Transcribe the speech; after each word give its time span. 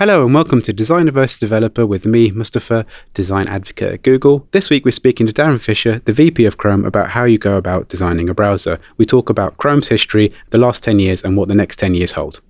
Hello 0.00 0.24
and 0.24 0.32
welcome 0.32 0.62
to 0.62 0.72
Designer 0.72 1.10
vs. 1.10 1.38
Developer 1.38 1.84
with 1.84 2.06
me, 2.06 2.30
Mustafa, 2.30 2.86
design 3.12 3.46
advocate 3.48 3.92
at 3.92 4.02
Google. 4.02 4.48
This 4.52 4.70
week 4.70 4.86
we're 4.86 4.92
speaking 4.92 5.26
to 5.26 5.32
Darin 5.34 5.58
Fisher, 5.58 5.98
the 5.98 6.14
VP 6.14 6.46
of 6.46 6.56
Chrome, 6.56 6.86
about 6.86 7.10
how 7.10 7.24
you 7.24 7.36
go 7.36 7.58
about 7.58 7.90
designing 7.90 8.30
a 8.30 8.32
browser. 8.32 8.78
We 8.96 9.04
talk 9.04 9.28
about 9.28 9.58
Chrome's 9.58 9.88
history, 9.88 10.32
the 10.52 10.58
last 10.58 10.82
10 10.82 11.00
years, 11.00 11.22
and 11.22 11.36
what 11.36 11.48
the 11.48 11.54
next 11.54 11.78
10 11.78 11.94
years 11.94 12.12
hold. 12.12 12.40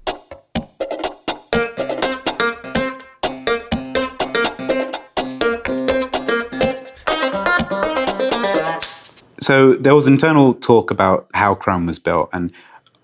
So 9.40 9.72
there 9.72 9.96
was 9.96 10.06
internal 10.06 10.54
talk 10.54 10.92
about 10.92 11.26
how 11.34 11.56
Chrome 11.56 11.86
was 11.86 11.98
built, 11.98 12.28
and 12.32 12.52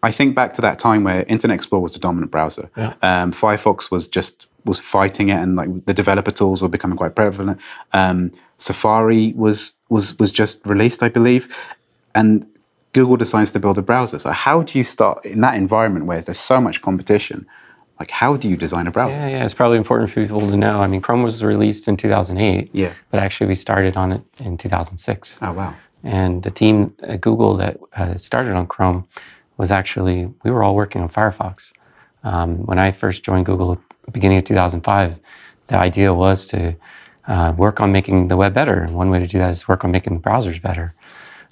I 0.09 0.13
think 0.13 0.35
back 0.41 0.55
to 0.55 0.61
that 0.63 0.79
time 0.79 1.01
where 1.09 1.25
Internet 1.35 1.55
Explorer 1.57 1.83
was 1.83 1.95
the 1.95 1.99
dominant 2.07 2.31
browser. 2.31 2.71
Yeah. 2.77 2.93
Um, 3.03 3.33
Firefox 3.33 3.91
was 3.91 4.07
just 4.19 4.47
was 4.65 4.79
fighting 4.81 5.29
it, 5.35 5.39
and 5.45 5.57
like 5.61 5.69
the 5.87 5.95
developer 6.03 6.31
tools 6.41 6.63
were 6.63 6.69
becoming 6.77 6.97
quite 7.03 7.15
prevalent. 7.15 7.59
Um, 7.93 8.31
Safari 8.59 9.33
was 9.45 9.59
was 9.89 10.17
was 10.21 10.31
just 10.41 10.55
released, 10.67 11.03
I 11.03 11.09
believe, 11.09 11.45
and 12.15 12.47
Google 12.93 13.17
decides 13.17 13.51
to 13.53 13.59
build 13.61 13.79
a 13.79 13.83
browser. 13.83 14.19
So 14.19 14.31
how 14.31 14.63
do 14.63 14.73
you 14.79 14.85
start 14.85 15.25
in 15.27 15.41
that 15.41 15.55
environment 15.65 16.07
where 16.07 16.21
there's 16.23 16.39
so 16.53 16.61
much 16.61 16.81
competition? 16.83 17.47
Like 18.01 18.11
how 18.23 18.37
do 18.37 18.47
you 18.49 18.57
design 18.57 18.87
a 18.87 18.91
browser? 18.91 19.19
Yeah, 19.19 19.29
yeah, 19.35 19.45
it's 19.45 19.55
probably 19.55 19.79
important 19.79 20.11
for 20.11 20.21
people 20.23 20.41
to 20.51 20.57
know. 20.57 20.81
I 20.85 20.87
mean, 20.87 21.01
Chrome 21.01 21.23
was 21.25 21.43
released 21.43 21.89
in 21.89 21.97
2008, 21.97 22.71
Yeah. 22.73 22.93
but 23.11 23.19
actually 23.25 23.49
we 23.49 23.55
started 23.55 23.97
on 23.97 24.13
it 24.13 24.23
in 24.47 24.57
2006. 24.57 25.39
Oh 25.43 25.53
wow. 25.53 25.75
And 26.05 26.43
the 26.43 26.51
team 26.51 26.77
at 27.13 27.21
Google 27.23 27.57
that 27.57 27.75
uh, 27.97 28.17
started 28.19 28.55
on 28.55 28.67
Chrome 28.67 29.05
was 29.57 29.71
actually, 29.71 30.33
we 30.45 30.51
were 30.51 30.63
all 30.63 30.75
working 30.75 31.03
on 31.03 31.09
Firefox. 31.09 31.73
Um, 32.25 32.67
when 32.67 32.79
I 32.79 32.91
first 32.91 33.23
joined 33.23 33.47
Google 33.47 33.81
beginning 34.13 34.39
of 34.39 34.45
2005, 34.45 35.19
the 35.67 35.77
idea 35.77 36.13
was 36.13 36.47
to 36.49 36.77
uh, 37.27 37.53
work 37.57 37.81
on 37.81 37.93
making 37.93 38.29
the 38.29 38.37
web 38.37 38.55
better. 38.55 38.83
And 38.83 38.95
one 38.95 39.11
way 39.11 39.19
to 39.19 39.27
do 39.27 39.39
that 39.39 39.51
is 39.51 39.67
work 39.69 39.85
on 39.85 39.91
making 39.91 40.15
the 40.15 40.21
browsers 40.21 40.61
better. 40.61 40.95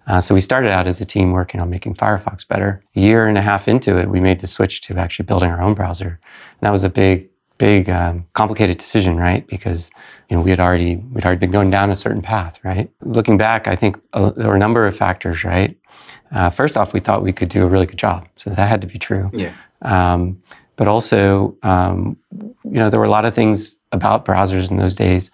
Uh, 0.06 0.20
so 0.20 0.34
we 0.34 0.41
started 0.41 0.70
out 0.70 0.86
as 0.86 1.00
a 1.00 1.05
team 1.05 1.33
working 1.33 1.61
on 1.61 1.70
making 1.70 1.94
Firefox 1.94 2.46
better. 2.46 2.83
A 2.94 3.00
year 3.00 3.27
and 3.27 3.38
a 3.38 3.42
half 3.42 3.69
into 3.69 3.98
it, 3.98 4.08
we 4.08 4.20
made 4.20 4.41
the 4.41 4.46
switch 4.46 4.83
to 4.83 4.96
actually 4.96 5.24
building 5.24 5.50
our 5.50 5.62
own 5.62 5.74
browser. 5.74 6.20
And 6.50 6.61
that 6.61 6.70
was 6.70 6.84
a 6.84 6.91
big, 6.91 7.28
big, 7.58 7.88
um, 7.88 8.27
complicated 8.33 8.78
decision, 8.78 9.16
right? 9.16 9.47
Because 9.47 9.91
you 10.28 10.36
know 10.36 10.42
we 10.42 10.50
had 10.50 10.60
already 10.60 10.97
we'd 10.97 11.24
already 11.24 11.38
been 11.38 11.50
going 11.50 11.70
down 11.70 11.91
a 11.91 11.96
certain 11.96 12.22
path, 12.22 12.61
right? 12.64 12.91
Looking 13.02 13.36
back, 13.36 13.66
I 13.69 13.77
think 13.77 13.98
uh, 14.12 14.30
there 14.30 14.48
were 14.48 14.56
a 14.56 14.58
number 14.58 14.86
of 14.86 14.96
factors, 14.96 15.44
right? 15.44 15.77
Uh, 16.33 16.50
first 16.50 16.77
off, 16.77 16.92
we 16.92 17.00
thought 17.00 17.22
we 17.22 17.33
could 17.33 17.48
do 17.48 17.62
a 17.64 17.66
really 17.66 17.86
good 17.86 17.98
job, 17.98 18.27
so 18.36 18.50
that 18.50 18.69
had 18.69 18.80
to 18.80 18.86
be 18.86 18.98
true. 18.98 19.30
Yeah. 19.33 19.52
Um, 19.83 20.42
but 20.77 20.88
also, 20.88 21.56
um, 21.62 22.16
you 22.64 22.78
know, 22.80 22.91
there 22.91 22.98
were 22.98 23.06
a 23.06 23.11
lot 23.11 23.24
of 23.24 23.34
things 23.34 23.77
about 23.92 24.24
browsers 24.24 24.70
in 24.70 24.77
those 24.77 24.96
days 24.96 25.30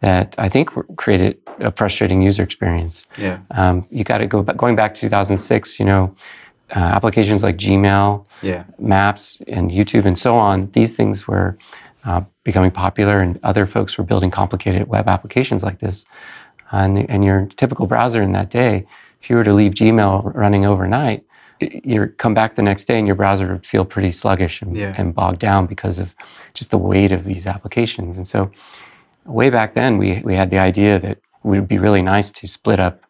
that 0.00 0.34
I 0.36 0.48
think 0.48 0.70
created 0.96 1.38
a 1.60 1.70
frustrating 1.70 2.22
user 2.22 2.42
experience. 2.42 3.06
Yeah. 3.16 3.38
Um, 3.52 3.86
you 3.90 4.04
got 4.04 4.18
to 4.18 4.26
go 4.26 4.42
back, 4.42 4.56
going 4.56 4.76
back 4.76 4.94
to 4.94 5.00
2006. 5.00 5.78
You 5.78 5.86
know, 5.86 6.14
uh, 6.74 6.78
applications 6.78 7.42
like 7.42 7.56
Gmail, 7.56 8.26
Yeah. 8.42 8.64
Maps, 8.78 9.40
and 9.46 9.70
YouTube, 9.70 10.04
and 10.04 10.16
so 10.18 10.34
on. 10.34 10.70
These 10.72 10.96
things 10.96 11.26
were 11.28 11.56
uh, 12.04 12.22
becoming 12.44 12.70
popular, 12.70 13.18
and 13.18 13.38
other 13.42 13.66
folks 13.66 13.96
were 13.98 14.04
building 14.04 14.30
complicated 14.30 14.88
web 14.88 15.08
applications 15.08 15.62
like 15.62 15.78
this. 15.78 16.04
And, 16.72 17.08
and 17.10 17.24
your 17.24 17.46
typical 17.56 17.86
browser 17.86 18.22
in 18.22 18.32
that 18.32 18.48
day, 18.50 18.86
if 19.20 19.28
you 19.30 19.36
were 19.36 19.44
to 19.44 19.52
leave 19.52 19.72
Gmail 19.72 20.34
running 20.34 20.64
overnight, 20.64 21.24
you 21.60 22.08
come 22.18 22.34
back 22.34 22.54
the 22.54 22.62
next 22.62 22.86
day 22.86 22.98
and 22.98 23.06
your 23.06 23.14
browser 23.14 23.52
would 23.52 23.66
feel 23.66 23.84
pretty 23.84 24.10
sluggish 24.10 24.62
and, 24.62 24.76
Yeah. 24.76 24.94
and 24.96 25.14
bogged 25.14 25.38
down 25.38 25.66
because 25.66 26.00
of 26.00 26.14
just 26.54 26.70
the 26.70 26.78
weight 26.78 27.12
of 27.12 27.22
these 27.24 27.46
applications. 27.46 28.16
And 28.16 28.26
so, 28.26 28.50
way 29.26 29.50
back 29.50 29.74
then, 29.74 29.98
we, 29.98 30.20
we 30.24 30.34
had 30.34 30.50
the 30.50 30.58
idea 30.58 30.98
that 30.98 31.10
it 31.12 31.22
would 31.44 31.68
be 31.68 31.78
really 31.78 32.02
nice 32.02 32.32
to 32.32 32.48
split 32.48 32.80
up 32.80 33.02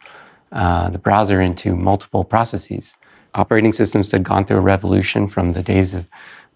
uh, 0.51 0.91
the 0.91 0.99
browser 0.99 1.41
into 1.41 1.75
multiple 1.75 2.25
processes. 2.25 2.99
Operating 3.35 3.73
systems 3.73 4.13
had 4.13 4.23
gone 4.23 4.45
through 4.45 4.59
a 4.59 4.61
revolution 4.63 5.27
from 5.27 5.53
the 5.53 5.63
days 5.63 5.95
of 5.95 6.07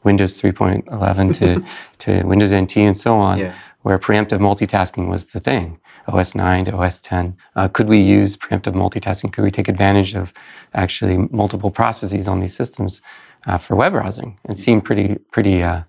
Windows 0.04 0.40
3.11 0.40 1.34
to, 1.36 1.64
to 1.98 2.26
Windows 2.26 2.52
NT 2.54 2.76
and 2.78 2.96
so 2.96 3.16
on, 3.16 3.38
Yeah. 3.38 3.54
where 3.82 3.98
preemptive 3.98 4.38
multitasking 4.40 5.08
was 5.08 5.26
the 5.26 5.40
thing, 5.40 5.80
OS 6.08 6.34
9 6.34 6.66
to 6.66 6.76
OS 6.76 7.00
10. 7.00 7.36
Uh, 7.56 7.68
could 7.68 7.88
we 7.88 7.98
use 7.98 8.36
preemptive 8.36 8.74
multitasking? 8.74 9.32
Could 9.32 9.42
we 9.44 9.50
take 9.50 9.68
advantage 9.68 10.14
of 10.14 10.32
actually 10.74 11.16
multiple 11.30 11.70
processes 11.70 12.28
on 12.28 12.40
these 12.40 12.54
systems 12.54 13.00
uh, 13.46 13.58
for 13.58 13.74
web 13.74 13.92
browsing? 13.92 14.38
It 14.48 14.58
seemed 14.58 14.84
pretty, 14.84 15.16
pretty, 15.32 15.62
uh, 15.62 15.82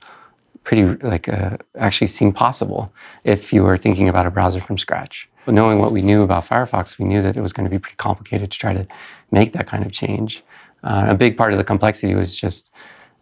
pretty 0.64 0.86
like 1.06 1.30
uh, 1.30 1.58
actually 1.78 2.08
seemed 2.08 2.36
possible 2.36 2.92
if 3.24 3.54
you 3.54 3.64
were 3.64 3.78
thinking 3.78 4.10
about 4.10 4.26
a 4.26 4.32
browser 4.32 4.60
from 4.60 4.78
scratch. 4.78 5.30
But 5.46 5.54
knowing 5.54 5.80
what 5.80 5.94
we 5.94 6.02
knew 6.02 6.24
about 6.24 6.44
Firefox, 6.46 7.00
we 7.00 7.06
knew 7.06 7.22
that 7.22 7.38
it 7.38 7.42
was 7.42 7.54
going 7.54 7.64
to 7.64 7.70
be 7.70 7.80
pretty 7.80 7.96
complicated 7.96 8.52
to 8.52 8.58
try 8.58 8.74
to 8.74 8.86
make 9.32 9.54
that 9.54 9.66
kind 9.66 9.86
of 9.86 9.94
change. 9.94 10.44
Uh, 10.88 11.08
a 11.10 11.16
big 11.16 11.36
part 11.38 11.52
of 11.54 11.58
the 11.58 11.64
complexity 11.66 12.16
was 12.16 12.32
just, 12.40 12.72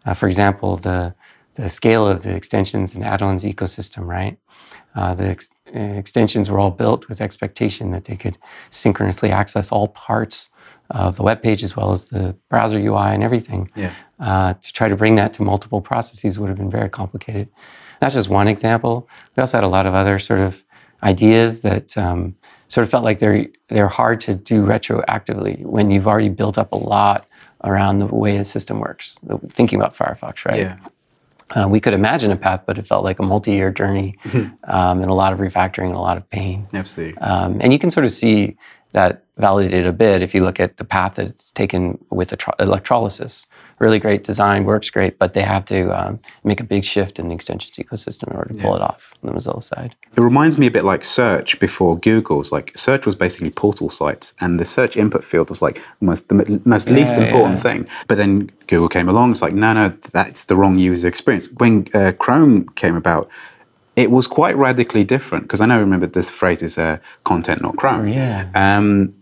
uh, 0.06 0.14
for 0.14 0.26
example, 0.28 0.76
the 0.76 1.14
the 1.54 1.68
scale 1.70 2.06
of 2.06 2.22
the 2.22 2.34
extensions 2.36 2.94
and 2.94 3.02
add-ons 3.12 3.42
ecosystem. 3.42 4.02
Right, 4.06 4.38
uh, 4.94 5.14
the 5.14 5.28
ex- 5.34 5.50
uh, 5.74 5.78
extensions 6.02 6.48
were 6.50 6.58
all 6.62 6.70
built 6.70 7.08
with 7.08 7.20
expectation 7.20 7.90
that 7.92 8.04
they 8.04 8.16
could 8.16 8.36
synchronously 8.70 9.30
access 9.32 9.72
all 9.72 9.88
parts 9.88 10.50
of 10.90 11.16
the 11.16 11.22
web 11.22 11.42
page 11.42 11.64
as 11.64 11.74
well 11.76 11.90
as 11.92 12.00
the 12.10 12.36
browser 12.50 12.78
UI 12.78 13.08
and 13.14 13.22
everything 13.24 13.68
Yeah. 13.74 13.90
uh, 14.20 14.52
to 14.54 14.72
try 14.72 14.86
to 14.88 14.96
bring 14.96 15.16
that 15.16 15.32
to 15.32 15.42
multiple 15.42 15.80
processes 15.80 16.38
would 16.38 16.48
have 16.48 16.58
been 16.58 16.70
very 16.70 16.88
complicated. 16.88 17.48
That's 18.00 18.14
just 18.14 18.28
one 18.28 18.46
example. 18.48 19.08
We 19.34 19.40
also 19.40 19.56
had 19.56 19.64
a 19.64 19.68
lot 19.78 19.86
of 19.86 19.94
other 19.94 20.18
sort 20.20 20.40
of 20.40 20.62
ideas 21.02 21.62
that 21.62 21.96
um, 21.98 22.36
sort 22.68 22.84
of 22.84 22.90
felt 22.90 23.02
like 23.04 23.18
they're 23.18 23.46
they're 23.68 23.88
hard 23.88 24.20
to 24.26 24.34
do 24.34 24.64
retroactively 24.64 25.64
when 25.64 25.90
you've 25.90 26.06
already 26.06 26.28
built 26.28 26.56
up 26.58 26.72
a 26.72 26.76
lot 26.78 27.26
around 27.64 27.98
the 27.98 28.06
way 28.06 28.38
the 28.38 28.44
system 28.44 28.80
works. 28.80 29.16
Thinking 29.50 29.78
about 29.78 29.94
Firefox, 29.94 30.44
right? 30.44 30.60
Yeah. 30.60 30.76
Uh, 31.54 31.68
we 31.68 31.78
could 31.78 31.94
imagine 31.94 32.32
a 32.32 32.36
path, 32.36 32.64
but 32.66 32.76
it 32.76 32.82
felt 32.82 33.04
like 33.04 33.20
a 33.20 33.22
multi-year 33.22 33.70
journey 33.70 34.18
um, 34.64 35.00
and 35.00 35.06
a 35.06 35.14
lot 35.14 35.32
of 35.32 35.38
refactoring 35.38 35.86
and 35.86 35.94
a 35.94 36.00
lot 36.00 36.16
of 36.16 36.28
pain. 36.30 36.66
Absolutely. 36.74 37.16
Um, 37.18 37.58
and 37.60 37.72
you 37.72 37.78
can 37.78 37.90
sort 37.90 38.04
of 38.04 38.10
see 38.10 38.56
that 38.96 39.22
validated 39.36 39.86
a 39.86 39.92
bit 39.92 40.22
if 40.22 40.34
you 40.34 40.42
look 40.42 40.58
at 40.58 40.78
the 40.78 40.84
path 40.84 41.16
that 41.16 41.26
it's 41.26 41.52
taken 41.52 42.02
with 42.08 42.32
electrolysis. 42.58 43.46
Really 43.78 43.98
great 43.98 44.22
design, 44.24 44.64
works 44.64 44.88
great, 44.88 45.18
but 45.18 45.34
they 45.34 45.42
have 45.42 45.66
to 45.66 45.90
um, 45.90 46.18
make 46.44 46.60
a 46.60 46.64
big 46.64 46.82
shift 46.82 47.18
in 47.18 47.28
the 47.28 47.34
extensions 47.34 47.76
ecosystem 47.76 48.30
in 48.30 48.36
order 48.38 48.54
to 48.54 48.60
pull 48.62 48.74
it 48.74 48.80
off 48.80 49.12
on 49.22 49.30
the 49.30 49.38
Mozilla 49.38 49.62
side. 49.62 49.94
It 50.16 50.20
reminds 50.22 50.56
me 50.56 50.66
a 50.66 50.70
bit 50.70 50.82
like 50.84 51.04
search 51.04 51.60
before 51.60 51.98
Google's. 51.98 52.50
Like 52.50 52.72
search 52.74 53.04
was 53.04 53.14
basically 53.14 53.50
portal 53.50 53.90
sites, 53.90 54.32
and 54.40 54.58
the 54.58 54.64
search 54.64 54.96
input 54.96 55.22
field 55.22 55.50
was 55.50 55.60
like 55.60 55.82
almost 56.00 56.28
the 56.28 56.60
most 56.64 56.88
least 56.88 57.16
Yeah, 57.16 57.24
important 57.24 57.56
yeah. 57.56 57.62
thing. 57.62 57.88
But 58.08 58.16
then 58.16 58.50
Google 58.66 58.88
came 58.88 59.10
along. 59.10 59.32
It's 59.32 59.42
like, 59.42 59.52
no, 59.52 59.74
no, 59.74 59.88
that's 60.12 60.44
the 60.44 60.56
wrong 60.56 60.78
user 60.78 61.06
experience. 61.06 61.50
When 61.58 61.86
uh, 61.92 62.12
Chrome 62.12 62.66
came 62.70 62.96
about, 62.96 63.28
it 63.96 64.10
was 64.10 64.26
quite 64.26 64.56
radically 64.56 65.04
different 65.04 65.44
because 65.44 65.60
I 65.60 65.66
know. 65.66 65.80
Remember, 65.80 66.06
this 66.06 66.28
phrase 66.30 66.62
is 66.62 66.78
uh, 66.78 66.98
"content, 67.24 67.62
not 67.62 67.76
Chrome." 67.76 68.08
Yeah. 68.08 68.48
Um, 68.54 69.14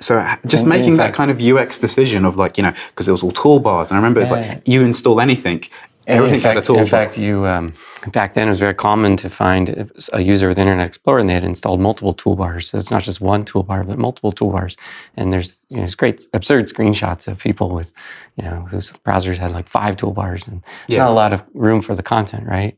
so 0.00 0.18
just 0.46 0.64
And 0.64 0.72
in 0.72 0.78
making 0.80 0.96
that 0.96 1.14
kind 1.14 1.30
of 1.30 1.40
UX 1.40 1.78
decision 1.78 2.24
of 2.24 2.36
like 2.36 2.56
you 2.58 2.62
know 2.64 2.72
because 2.90 3.08
it 3.08 3.12
was 3.12 3.22
all 3.22 3.32
toolbars, 3.32 3.90
and 3.90 3.96
I 3.96 4.00
remember 4.00 4.20
it's 4.20 4.30
Yeah. 4.30 4.36
like 4.54 4.68
you 4.68 4.82
install 4.82 5.20
anything, 5.20 5.64
everything 6.06 6.36
in 6.36 6.40
fact, 6.40 6.54
had 6.54 6.64
a 6.64 6.66
toolbar. 6.66 6.78
in 6.80 6.86
fact, 6.86 7.18
you 7.18 7.46
um, 7.46 7.72
back 8.12 8.32
then 8.34 8.46
it 8.48 8.50
was 8.50 8.58
very 8.58 8.74
common 8.74 9.16
to 9.18 9.28
find 9.28 9.90
a 10.14 10.22
user 10.22 10.48
with 10.48 10.58
Internet 10.58 10.86
Explorer 10.86 11.18
and 11.20 11.28
they 11.28 11.34
had 11.34 11.44
installed 11.44 11.80
multiple 11.80 12.14
toolbars. 12.14 12.64
So 12.64 12.78
it's 12.78 12.90
not 12.90 13.02
just 13.02 13.20
one 13.20 13.44
toolbar, 13.44 13.86
but 13.86 13.98
multiple 13.98 14.32
toolbars. 14.32 14.74
And 15.18 15.30
there's 15.30 15.66
you 15.68 15.76
know 15.76 15.82
there's 15.82 15.94
great 15.94 16.26
absurd 16.32 16.64
screenshots 16.64 17.28
of 17.28 17.36
people 17.38 17.68
with 17.70 17.92
you 18.36 18.44
know 18.44 18.66
whose 18.70 18.92
browsers 19.06 19.36
had 19.36 19.52
like 19.52 19.68
five 19.68 19.96
toolbars, 19.96 20.48
and 20.48 20.62
there's 20.88 20.96
Yeah. 20.96 21.04
not 21.04 21.10
a 21.10 21.14
lot 21.22 21.32
of 21.34 21.42
room 21.52 21.82
for 21.82 21.94
the 21.94 22.02
content, 22.02 22.46
right? 22.48 22.74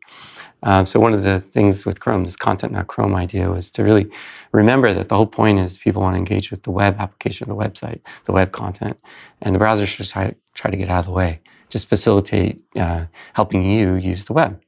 Um, 0.65 0.87
so 0.87 1.01
one 1.01 1.13
of 1.13 1.23
the 1.23 1.41
things 1.41 1.85
with 1.85 2.01
Chrome, 2.01 2.25
this 2.25 2.37
content 2.37 2.73
not 2.73 2.87
Chrome 2.87 3.15
idea, 3.15 3.51
was 3.51 3.71
to 3.73 3.83
really 3.83 4.11
remember 4.53 4.95
that 4.95 5.09
the 5.09 5.17
whole 5.17 5.27
point 5.27 5.59
is 5.59 5.79
people 5.79 6.03
want 6.03 6.15
to 6.15 6.19
engage 6.19 6.51
with 6.51 6.63
the 6.63 6.71
web 6.71 7.01
application, 7.01 7.49
the 7.49 7.57
website, 7.57 8.01
the 8.25 8.33
web 8.33 8.53
content, 8.53 8.97
and 9.41 9.55
the 9.55 9.59
browser 9.59 9.87
should 9.87 10.07
try, 10.07 10.35
try 10.55 10.71
to 10.71 10.77
get 10.77 10.89
out 10.89 11.01
of 11.01 11.07
the 11.07 11.13
way, 11.13 11.41
just 11.69 11.89
facilitate 11.89 12.61
uh, 12.77 13.07
helping 13.35 13.65
you 13.65 13.95
use 13.95 14.27
the 14.27 14.33
web. 14.33 14.61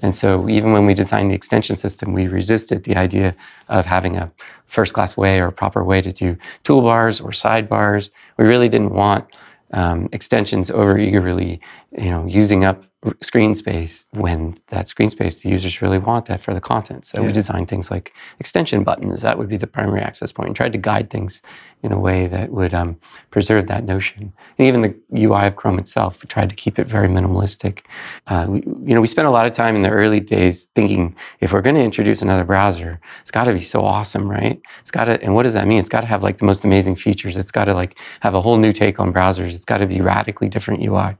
And 0.00 0.14
so 0.14 0.48
even 0.48 0.72
when 0.72 0.86
we 0.86 0.94
designed 0.94 1.32
the 1.32 1.34
extension 1.34 1.74
system, 1.74 2.12
we 2.12 2.28
resisted 2.28 2.84
the 2.84 2.96
idea 2.96 3.34
of 3.68 3.84
having 3.84 4.16
a 4.16 4.30
first-class 4.66 5.16
way 5.16 5.40
or 5.40 5.50
proper 5.50 5.82
way 5.82 6.00
to 6.00 6.12
do 6.12 6.36
toolbars 6.62 7.22
or 7.22 7.30
sidebars. 7.30 8.10
We 8.38 8.46
really 8.46 8.68
didn't 8.68 8.90
want 8.90 9.24
um, 9.72 10.08
extensions 10.12 10.70
over 10.70 10.98
eagerly, 10.98 11.60
you 11.98 12.10
know, 12.10 12.24
using 12.26 12.64
up 12.64 12.84
screen 13.20 13.54
space 13.54 14.06
when 14.12 14.54
that 14.68 14.86
screen 14.86 15.10
space 15.10 15.42
the 15.42 15.48
users 15.48 15.82
really 15.82 15.98
want 15.98 16.26
that 16.26 16.40
for 16.40 16.54
the 16.54 16.60
content. 16.60 17.04
So 17.04 17.22
we 17.22 17.32
designed 17.32 17.66
things 17.68 17.90
like 17.90 18.14
extension 18.38 18.84
buttons. 18.84 19.22
That 19.22 19.38
would 19.38 19.48
be 19.48 19.56
the 19.56 19.66
primary 19.66 20.00
access 20.00 20.30
point. 20.30 20.46
And 20.48 20.56
tried 20.56 20.72
to 20.72 20.78
guide 20.78 21.10
things 21.10 21.42
in 21.82 21.90
a 21.90 21.98
way 21.98 22.28
that 22.28 22.50
would 22.50 22.72
um, 22.72 22.98
preserve 23.30 23.66
that 23.66 23.84
notion. 23.84 24.32
And 24.56 24.68
even 24.68 24.82
the 24.82 24.94
UI 25.20 25.46
of 25.46 25.56
Chrome 25.56 25.78
itself, 25.80 26.22
we 26.22 26.28
tried 26.28 26.48
to 26.50 26.54
keep 26.54 26.78
it 26.78 26.86
very 26.86 27.08
minimalistic. 27.08 27.80
Uh, 28.28 28.46
we, 28.48 28.60
you 28.60 28.94
know, 28.94 29.00
we 29.00 29.08
spent 29.08 29.26
a 29.26 29.32
lot 29.32 29.46
of 29.46 29.52
time 29.52 29.74
in 29.74 29.82
the 29.82 29.90
early 29.90 30.20
days 30.20 30.66
thinking 30.76 31.16
if 31.40 31.52
we're 31.52 31.60
going 31.60 31.76
to 31.76 31.82
introduce 31.82 32.22
another 32.22 32.44
browser, 32.44 33.00
it's 33.20 33.32
got 33.32 33.44
to 33.44 33.52
be 33.52 33.60
so 33.60 33.84
awesome, 33.84 34.30
right? 34.30 34.60
It's 34.80 34.92
got 34.92 35.04
to, 35.04 35.20
and 35.22 35.34
what 35.34 35.42
does 35.42 35.54
that 35.54 35.66
mean? 35.66 35.78
It's 35.78 35.88
got 35.88 36.02
to 36.02 36.06
have 36.06 36.22
like 36.22 36.36
the 36.36 36.44
most 36.44 36.64
amazing 36.64 36.94
features. 36.94 37.36
It's 37.36 37.50
got 37.50 37.64
to 37.64 37.74
like 37.74 37.98
have 38.20 38.34
a 38.34 38.40
whole 38.40 38.58
new 38.58 38.72
take 38.72 39.00
on 39.00 39.12
browsers. 39.12 39.56
It's 39.56 39.64
got 39.64 39.78
to 39.78 39.86
be 39.86 40.00
radically 40.00 40.48
different 40.48 40.84
UI. 40.84 41.16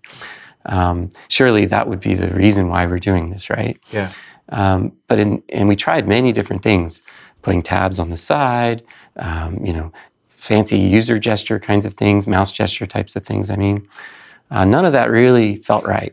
Um, 0.67 1.11
surely 1.29 1.67
that 1.67 1.89
would 1.89 2.01
be 2.01 2.15
the 2.15 2.29
reason 2.29 2.69
why 2.69 2.87
we're 2.87 2.99
doing 2.99 3.31
this, 3.31 3.51
right? 3.51 3.79
Yeah. 3.91 4.13
Um, 4.51 4.93
but 5.09 5.19
in, 5.19 5.43
and 5.49 5.69
we 5.69 5.77
tried 5.77 6.07
many 6.07 6.33
different 6.33 6.63
things, 6.63 7.03
putting 7.43 7.63
tabs 7.63 7.99
on 7.99 8.11
the 8.11 8.17
side, 8.17 8.83
um, 9.17 9.65
you 9.65 9.73
know, 9.73 9.93
fancy 10.29 10.79
user 10.79 11.19
gesture 11.19 11.59
kinds 11.59 11.87
of 11.87 11.95
things, 11.95 12.27
mouse 12.27 12.53
gesture 12.53 12.87
types 12.87 13.17
of 13.17 13.25
things. 13.25 13.51
I 13.51 13.57
mean, 13.57 13.87
uh, 14.51 14.65
none 14.65 14.85
of 14.85 14.93
that 14.93 15.11
really 15.11 15.57
felt 15.59 15.85
right. 15.85 16.13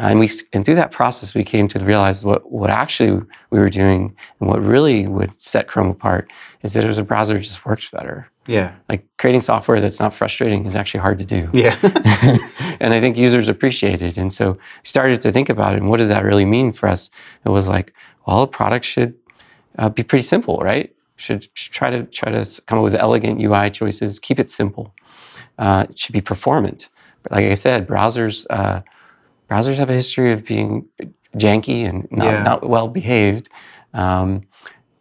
Uh, 0.00 0.08
and 0.10 0.20
we 0.20 0.30
and 0.52 0.64
through 0.64 0.76
that 0.76 0.92
process, 0.92 1.34
we 1.34 1.42
came 1.42 1.66
to 1.68 1.78
realize 1.80 2.24
what 2.24 2.52
what 2.52 2.70
actually 2.70 3.20
we 3.50 3.58
were 3.58 3.70
doing 3.70 4.14
and 4.38 4.48
what 4.48 4.62
really 4.62 5.08
would 5.08 5.40
set 5.40 5.66
Chrome 5.66 5.90
apart 5.90 6.30
is 6.62 6.74
that 6.74 6.84
it 6.84 6.86
was 6.86 6.98
a 6.98 7.02
browser 7.02 7.34
that 7.34 7.40
just 7.40 7.64
works 7.64 7.90
better. 7.90 8.28
Yeah. 8.48 8.74
Like 8.88 9.06
creating 9.18 9.42
software 9.42 9.80
that's 9.80 10.00
not 10.00 10.12
frustrating 10.14 10.64
is 10.64 10.74
actually 10.74 11.00
hard 11.00 11.18
to 11.20 11.26
do. 11.26 11.50
Yeah. 11.52 11.76
and 12.80 12.94
I 12.94 13.00
think 13.00 13.16
users 13.16 13.46
appreciate 13.48 14.02
it. 14.02 14.16
And 14.16 14.32
so 14.32 14.52
we 14.52 14.58
started 14.84 15.20
to 15.22 15.30
think 15.30 15.48
about 15.50 15.74
it. 15.74 15.80
And 15.80 15.90
what 15.90 15.98
does 15.98 16.08
that 16.08 16.24
really 16.24 16.46
mean 16.46 16.72
for 16.72 16.88
us? 16.88 17.10
It 17.44 17.50
was 17.50 17.68
like, 17.68 17.92
well, 18.26 18.42
a 18.42 18.46
product 18.48 18.84
should 18.84 19.14
uh, 19.78 19.90
be 19.90 20.02
pretty 20.02 20.22
simple, 20.24 20.58
right? 20.58 20.92
Should, 21.16 21.46
try 21.54 21.90
to 21.90 22.04
try 22.04 22.32
to 22.32 22.62
come 22.66 22.78
up 22.78 22.84
with 22.84 22.94
elegant 22.94 23.40
UI 23.42 23.70
choices. 23.70 24.18
Keep 24.18 24.38
it 24.40 24.50
simple. 24.50 24.94
Uh, 25.58 25.86
it 25.88 25.98
should 25.98 26.12
be 26.14 26.20
performant. 26.20 26.88
But 27.22 27.32
like 27.32 27.44
I 27.44 27.54
said, 27.54 27.86
browsers 27.86 28.46
uh, 28.50 28.80
browsers 29.50 29.76
have 29.76 29.90
a 29.90 29.94
history 29.94 30.32
of 30.32 30.44
being 30.44 30.86
janky 31.36 31.82
and 31.88 32.06
not, 32.10 32.24
Yeah. 32.24 32.42
not 32.44 32.68
well 32.68 32.88
behaved. 32.88 33.48
Um, 33.94 34.42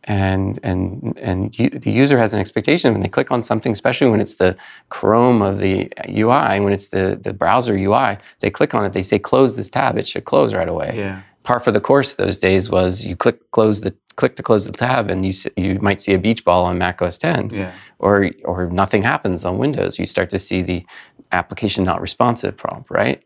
and 0.08 0.60
and 0.64 1.18
and 1.22 1.58
you, 1.60 1.70
the 1.70 1.92
user 1.92 2.18
has 2.18 2.34
an 2.34 2.40
expectation 2.40 2.94
when 2.94 3.02
they 3.02 3.10
click 3.10 3.30
on 3.32 3.44
something, 3.44 3.72
especially 3.72 4.10
when 4.10 4.20
it's 4.22 4.36
the 4.36 4.56
Chrome 4.90 5.42
of 5.42 5.60
the 5.60 5.92
UI, 6.10 6.60
when 6.62 6.74
it's 6.74 6.88
the 6.90 7.20
the 7.22 7.34
browser 7.34 7.76
UI, 7.76 8.18
they 8.40 8.50
click 8.50 8.74
on 8.74 8.86
it, 8.86 8.94
they 8.94 9.04
say 9.04 9.20
close 9.20 9.56
this 9.58 9.70
tab, 9.70 9.98
it 9.98 10.08
should 10.08 10.24
close 10.26 10.54
right 10.54 10.70
away. 10.70 10.94
yeah. 10.96 11.22
Par 11.44 11.60
for 11.62 11.72
the 11.72 11.80
course 11.80 12.16
those 12.16 12.38
days 12.40 12.70
was 12.70 13.06
you 13.06 13.16
click 13.16 13.52
close 13.52 13.82
the 13.82 13.94
click 14.16 14.36
to 14.36 14.44
close 14.44 14.66
the 14.66 14.74
tab, 14.74 15.10
and 15.12 15.26
you 15.26 15.34
you 15.56 15.80
might 15.80 16.02
see 16.02 16.14
a 16.14 16.20
beach 16.20 16.44
ball 16.44 16.66
on 16.66 16.78
Mac 16.78 17.02
OS 17.02 17.18
10 17.18 17.50
Yeah. 17.52 17.72
or 18.00 18.32
or 18.46 18.68
nothing 18.70 19.02
happens 19.04 19.46
on 19.46 19.58
Windows. 19.58 20.00
You 20.00 20.06
start 20.06 20.30
to 20.32 20.40
see 20.40 20.62
the 20.62 20.86
application 21.32 21.84
not 21.84 22.02
responsive 22.02 22.56
prompt, 22.58 22.90
right? 22.90 23.22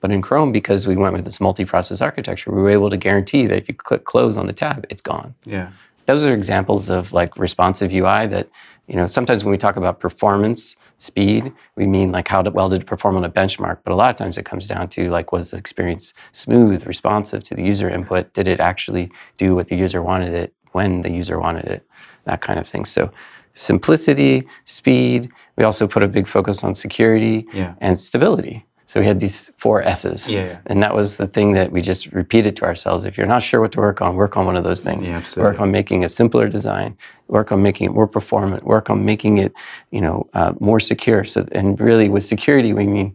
But 0.00 0.10
in 0.12 0.20
Chrome, 0.22 0.52
because 0.52 0.86
we 0.86 0.94
went 0.96 1.14
with 1.14 1.24
this 1.24 1.40
multi-process 1.40 2.00
architecture, 2.02 2.50
we 2.52 2.60
were 2.62 2.68
able 2.70 2.90
to 2.90 2.96
guarantee 2.98 3.46
that 3.46 3.56
if 3.56 3.66
you 3.68 3.74
click 3.74 4.04
close 4.04 4.36
on 4.36 4.46
the 4.46 4.52
tab, 4.52 4.86
it's 4.90 5.00
gone. 5.02 5.34
Yeah. 5.46 5.70
Those 6.06 6.24
are 6.24 6.32
examples 6.34 6.88
of 6.88 7.12
like 7.12 7.36
responsive 7.36 7.92
UI 7.92 8.26
that, 8.28 8.48
you 8.86 8.96
know, 8.96 9.06
sometimes 9.06 9.44
when 9.44 9.50
we 9.50 9.58
talk 9.58 9.76
about 9.76 10.00
performance, 10.00 10.76
speed, 10.98 11.52
we 11.76 11.86
mean 11.86 12.12
like 12.12 12.28
how 12.28 12.42
well 12.42 12.68
did 12.68 12.82
it 12.82 12.86
perform 12.86 13.16
on 13.16 13.24
a 13.24 13.30
benchmark. 13.30 13.78
But 13.84 13.92
a 13.92 13.96
lot 13.96 14.10
of 14.10 14.16
times 14.16 14.38
it 14.38 14.44
comes 14.44 14.68
down 14.68 14.88
to 14.90 15.10
like, 15.10 15.32
was 15.32 15.50
the 15.50 15.56
experience 15.56 16.14
smooth, 16.32 16.86
responsive 16.86 17.42
to 17.44 17.54
the 17.54 17.62
user 17.64 17.90
input? 17.90 18.32
Did 18.32 18.46
it 18.48 18.60
actually 18.60 19.10
do 19.36 19.54
what 19.54 19.68
the 19.68 19.76
user 19.76 20.00
wanted 20.02 20.32
it 20.32 20.54
when 20.72 21.02
the 21.02 21.10
user 21.10 21.38
wanted 21.40 21.64
it? 21.66 21.84
That 22.24 22.40
kind 22.40 22.58
of 22.58 22.66
thing. 22.68 22.84
So 22.84 23.10
simplicity, 23.54 24.46
speed. 24.64 25.30
We 25.56 25.64
also 25.64 25.88
put 25.88 26.02
a 26.02 26.08
big 26.08 26.26
focus 26.28 26.62
on 26.62 26.74
security 26.74 27.46
Yeah. 27.52 27.74
and 27.80 27.98
stability. 27.98 28.64
So 28.86 29.00
we 29.00 29.06
had 29.06 29.18
these 29.18 29.52
four 29.58 29.82
S's. 29.82 30.32
Yeah, 30.32 30.46
yeah. 30.46 30.58
And 30.66 30.80
that 30.80 30.94
was 30.94 31.16
the 31.16 31.26
thing 31.26 31.52
that 31.52 31.72
we 31.72 31.82
just 31.82 32.06
repeated 32.12 32.56
to 32.56 32.64
ourselves. 32.64 33.04
If 33.04 33.18
you're 33.18 33.26
not 33.26 33.42
sure 33.42 33.60
what 33.60 33.72
to 33.72 33.80
work 33.80 34.00
on, 34.00 34.14
work 34.14 34.36
on 34.36 34.46
one 34.46 34.56
of 34.56 34.64
those 34.64 34.82
things. 34.82 35.10
Yeah, 35.10 35.22
work 35.36 35.60
on 35.60 35.70
making 35.72 36.04
a 36.04 36.08
simpler 36.08 36.48
design. 36.48 36.96
Work 37.28 37.50
on 37.50 37.62
making 37.62 37.88
it 37.88 37.92
more 37.92 38.06
performant. 38.06 38.62
Work 38.64 38.88
on 38.88 39.04
making 39.04 39.38
it, 39.38 39.52
you 39.90 40.00
know, 40.00 40.28
uh, 40.34 40.54
more 40.60 40.78
secure. 40.78 41.24
So, 41.24 41.46
and 41.50 41.78
really, 41.80 42.08
with 42.08 42.24
security, 42.24 42.72
we 42.72 42.86
mean 42.86 43.14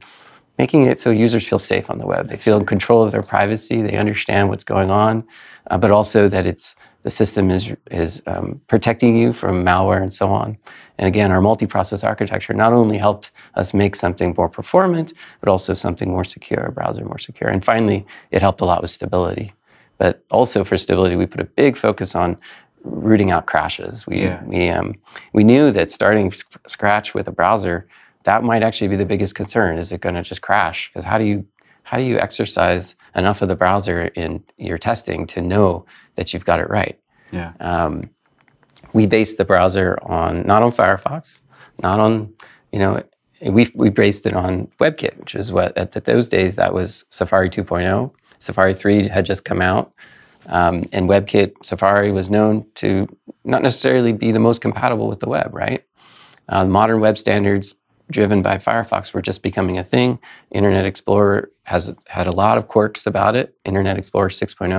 making 0.59 0.85
it 0.85 0.99
so 0.99 1.09
users 1.09 1.47
feel 1.47 1.59
safe 1.59 1.89
on 1.89 1.97
the 1.97 2.05
web. 2.05 2.27
They 2.27 2.37
feel 2.37 2.57
in 2.57 2.65
control 2.65 3.01
of 3.03 3.11
their 3.13 3.23
privacy. 3.23 3.81
They 3.81 3.97
understand 3.97 4.49
what's 4.49 4.65
going 4.65 4.91
on, 4.91 5.23
uh, 5.71 5.77
but 5.77 5.89
also 5.89 6.27
that 6.27 6.45
it's 6.45 6.75
the 7.03 7.09
system 7.09 7.49
is 7.49 7.71
is 7.89 8.21
um, 8.27 8.61
protecting 8.67 9.15
you 9.17 9.33
from 9.33 9.65
malware 9.65 10.01
and 10.03 10.13
so 10.13 10.27
on. 10.27 10.57
And 10.99 11.07
again, 11.07 11.31
our 11.31 11.41
multi-process 11.41 12.03
architecture 12.03 12.53
not 12.53 12.73
only 12.73 12.97
helped 12.97 13.31
us 13.55 13.73
make 13.73 13.95
something 13.95 14.35
more 14.37 14.49
performant, 14.49 15.13
but 15.39 15.49
also 15.49 15.73
something 15.73 16.09
more 16.11 16.23
secure, 16.25 16.65
a 16.65 16.71
browser 16.71 17.03
more 17.03 17.17
secure. 17.17 17.49
And 17.49 17.65
finally, 17.65 18.05
it 18.29 18.41
helped 18.41 18.61
a 18.61 18.65
lot 18.65 18.81
with 18.81 18.91
stability. 18.91 19.53
But 19.97 20.23
also 20.29 20.63
for 20.63 20.77
stability, 20.77 21.15
we 21.15 21.25
put 21.25 21.41
a 21.41 21.45
big 21.45 21.77
focus 21.77 22.15
on 22.15 22.37
rooting 22.83 23.31
out 23.31 23.45
crashes. 23.45 24.05
We 24.05 24.21
Yeah. 24.23 24.43
we 24.45 24.69
um, 24.69 24.95
we 25.33 25.43
knew 25.43 25.71
that 25.71 25.89
starting 25.89 26.27
f- 26.27 26.43
scratch 26.67 27.15
with 27.15 27.27
a 27.27 27.31
browser 27.31 27.87
that 28.23 28.43
might 28.43 28.61
actually 28.61 28.89
be 28.89 28.97
the 28.97 29.05
biggest 29.05 29.33
concern. 29.35 29.77
Is 29.79 29.91
it 29.91 30.01
going 30.01 30.15
to 30.15 30.21
just 30.21 30.41
crash? 30.41 30.89
Because 30.89 31.05
how 31.05 31.17
do 31.17 31.25
you 31.25 31.45
how 31.83 31.97
do 31.97 32.03
you 32.03 32.17
exercise 32.17 32.95
enough 33.15 33.41
of 33.41 33.47
the 33.47 33.55
browser 33.55 34.05
in 34.15 34.43
your 34.57 34.77
testing 34.77 35.25
to 35.27 35.41
know 35.41 35.85
that 36.15 36.33
you've 36.33 36.45
got 36.45 36.59
it 36.59 36.69
right? 36.69 36.99
Yeah. 37.31 37.53
Um, 37.59 38.09
we 38.93 39.05
based 39.05 39.37
the 39.37 39.45
browser 39.45 39.97
on 40.03 40.45
not 40.45 40.63
on 40.63 40.71
Firefox, 40.71 41.41
not 41.81 41.99
on 41.99 42.33
you 42.71 42.79
know 42.79 43.01
we 43.41 43.69
we 43.73 43.89
based 43.89 44.25
it 44.25 44.33
on 44.33 44.67
WebKit, 44.79 45.17
which 45.17 45.35
is 45.35 45.51
what 45.51 45.77
at 45.77 45.91
those 46.05 46.27
days 46.27 46.55
that 46.57 46.73
was 46.73 47.05
Safari 47.09 47.49
2.0. 47.49 48.11
Safari 48.37 48.73
3 48.73 49.07
had 49.07 49.25
just 49.25 49.45
come 49.45 49.61
out, 49.61 49.93
um, 50.47 50.83
and 50.91 51.09
WebKit 51.09 51.63
Safari 51.63 52.11
was 52.11 52.29
known 52.29 52.65
to 52.75 53.07
not 53.43 53.61
necessarily 53.61 54.13
be 54.13 54.31
the 54.31 54.39
most 54.39 54.61
compatible 54.61 55.07
with 55.07 55.19
the 55.19 55.29
web, 55.29 55.53
right? 55.53 55.83
Uh, 56.49 56.65
modern 56.65 56.99
web 56.99 57.17
standards 57.17 57.75
driven 58.11 58.41
by 58.41 58.57
Firefox 58.57 59.13
were 59.13 59.21
just 59.21 59.41
becoming 59.41 59.77
a 59.77 59.83
thing. 59.83 60.19
Internet 60.51 60.85
Explorer 60.85 61.49
has 61.65 61.93
had 62.07 62.27
a 62.27 62.31
lot 62.31 62.57
of 62.57 62.67
quirks 62.67 63.07
about 63.07 63.35
it. 63.35 63.55
Internet 63.65 63.97
Explorer 63.97 64.29
6.0, 64.29 64.71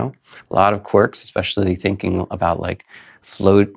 a 0.50 0.54
lot 0.54 0.72
of 0.72 0.82
quirks, 0.84 1.22
especially 1.22 1.74
thinking 1.74 2.26
about 2.30 2.60
like 2.60 2.84
float 3.22 3.72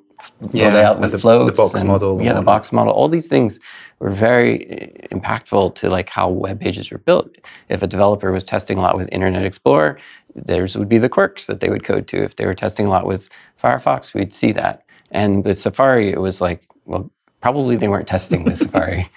Yeah, 0.52 0.74
layout 0.74 1.00
with 1.00 1.12
the- 1.12 1.18
floats, 1.18 1.58
the 1.58 1.64
box 1.64 1.74
and- 1.76 1.88
model 1.90 2.22
Yeah, 2.22 2.34
the 2.34 2.42
box 2.42 2.72
model. 2.72 2.94
All 2.94 3.08
these 3.10 3.28
things 3.28 3.60
were 4.00 4.10
very 4.12 4.70
uh, 4.72 5.16
impactful 5.16 5.76
to 5.76 5.90
like 5.90 6.10
how 6.10 6.30
web 6.30 6.60
pages 6.60 6.92
were 6.92 6.98
built. 7.00 7.36
If 7.70 7.82
a 7.82 7.88
developer 7.88 8.32
was 8.32 8.46
testing 8.46 8.78
a 8.78 8.82
lot 8.82 8.96
with 8.98 9.10
Internet 9.12 9.46
Explorer, 9.46 9.98
theirs 10.36 10.78
would 10.78 10.90
be 10.90 10.98
the 10.98 11.10
quirks 11.10 11.48
that 11.48 11.60
they 11.60 11.70
would 11.70 11.84
code 11.84 12.08
to. 12.10 12.18
If 12.24 12.36
they 12.36 12.46
were 12.46 12.54
testing 12.54 12.88
a 12.88 12.90
lot 12.90 13.06
with 13.06 13.30
Firefox, 13.62 14.14
we'd 14.14 14.34
see 14.34 14.52
that. 14.54 14.84
And 15.12 15.46
with 15.46 15.58
Safari, 15.60 16.10
it 16.12 16.20
was 16.20 16.42
like, 16.42 16.66
well, 16.86 17.10
probably 17.46 17.76
they 17.76 17.88
weren't 17.88 18.08
testing 18.08 18.44
with 18.44 18.58
Safari. 18.64 19.08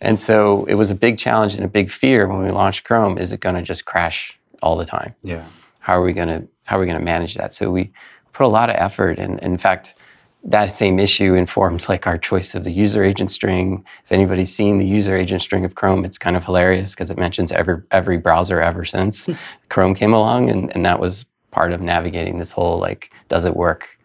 And 0.00 0.18
so 0.18 0.64
it 0.64 0.74
was 0.74 0.90
a 0.90 0.94
big 0.96 1.18
challenge 1.18 1.54
and 1.54 1.64
a 1.64 1.68
big 1.68 1.88
fear 1.88 2.26
when 2.26 2.42
we 2.42 2.50
launched 2.50 2.82
Chrome. 2.82 3.16
Is 3.16 3.32
it 3.32 3.38
going 3.38 3.54
to 3.54 3.62
just 3.62 3.84
crash 3.84 4.36
all 4.60 4.76
the 4.76 4.84
time? 4.84 5.14
Yeah. 5.22 5.44
how 5.78 5.96
are 5.96 6.02
we 6.02 6.12
going 6.12 6.26
to 6.26 6.48
how 6.64 6.78
are 6.78 6.80
we 6.80 6.86
going 6.86 6.98
to 6.98 7.04
manage 7.04 7.34
that 7.36 7.54
so 7.54 7.70
we 7.70 7.92
put 8.32 8.44
a 8.44 8.48
lot 8.48 8.70
of 8.70 8.74
effort 8.76 9.20
and 9.20 9.38
in 9.38 9.56
fact 9.56 9.94
that 10.42 10.72
same 10.72 10.98
issue 10.98 11.34
informs 11.34 11.88
like 11.88 12.08
our 12.08 12.18
choice 12.18 12.56
of 12.56 12.64
the 12.64 12.72
user 12.72 13.04
agent 13.04 13.30
string 13.30 13.84
if 14.04 14.10
anybody's 14.10 14.52
seen 14.52 14.78
the 14.78 14.86
user 14.86 15.14
agent 15.16 15.40
string 15.40 15.64
of 15.64 15.76
chrome 15.76 16.04
it's 16.04 16.18
kind 16.18 16.36
of 16.36 16.44
hilarious 16.44 16.92
because 16.92 17.12
it 17.12 17.16
mentions 17.18 17.52
every 17.52 17.76
every 17.92 18.18
browser 18.18 18.60
ever 18.60 18.84
since 18.84 19.28
chrome 19.68 19.94
came 19.94 20.12
along 20.12 20.50
and, 20.50 20.74
and 20.74 20.84
that 20.84 20.98
was 20.98 21.24
part 21.52 21.72
of 21.72 21.80
navigating 21.80 22.38
this 22.38 22.50
whole 22.50 22.78
like 22.80 23.12
does 23.28 23.44
it 23.44 23.54
work 23.54 23.95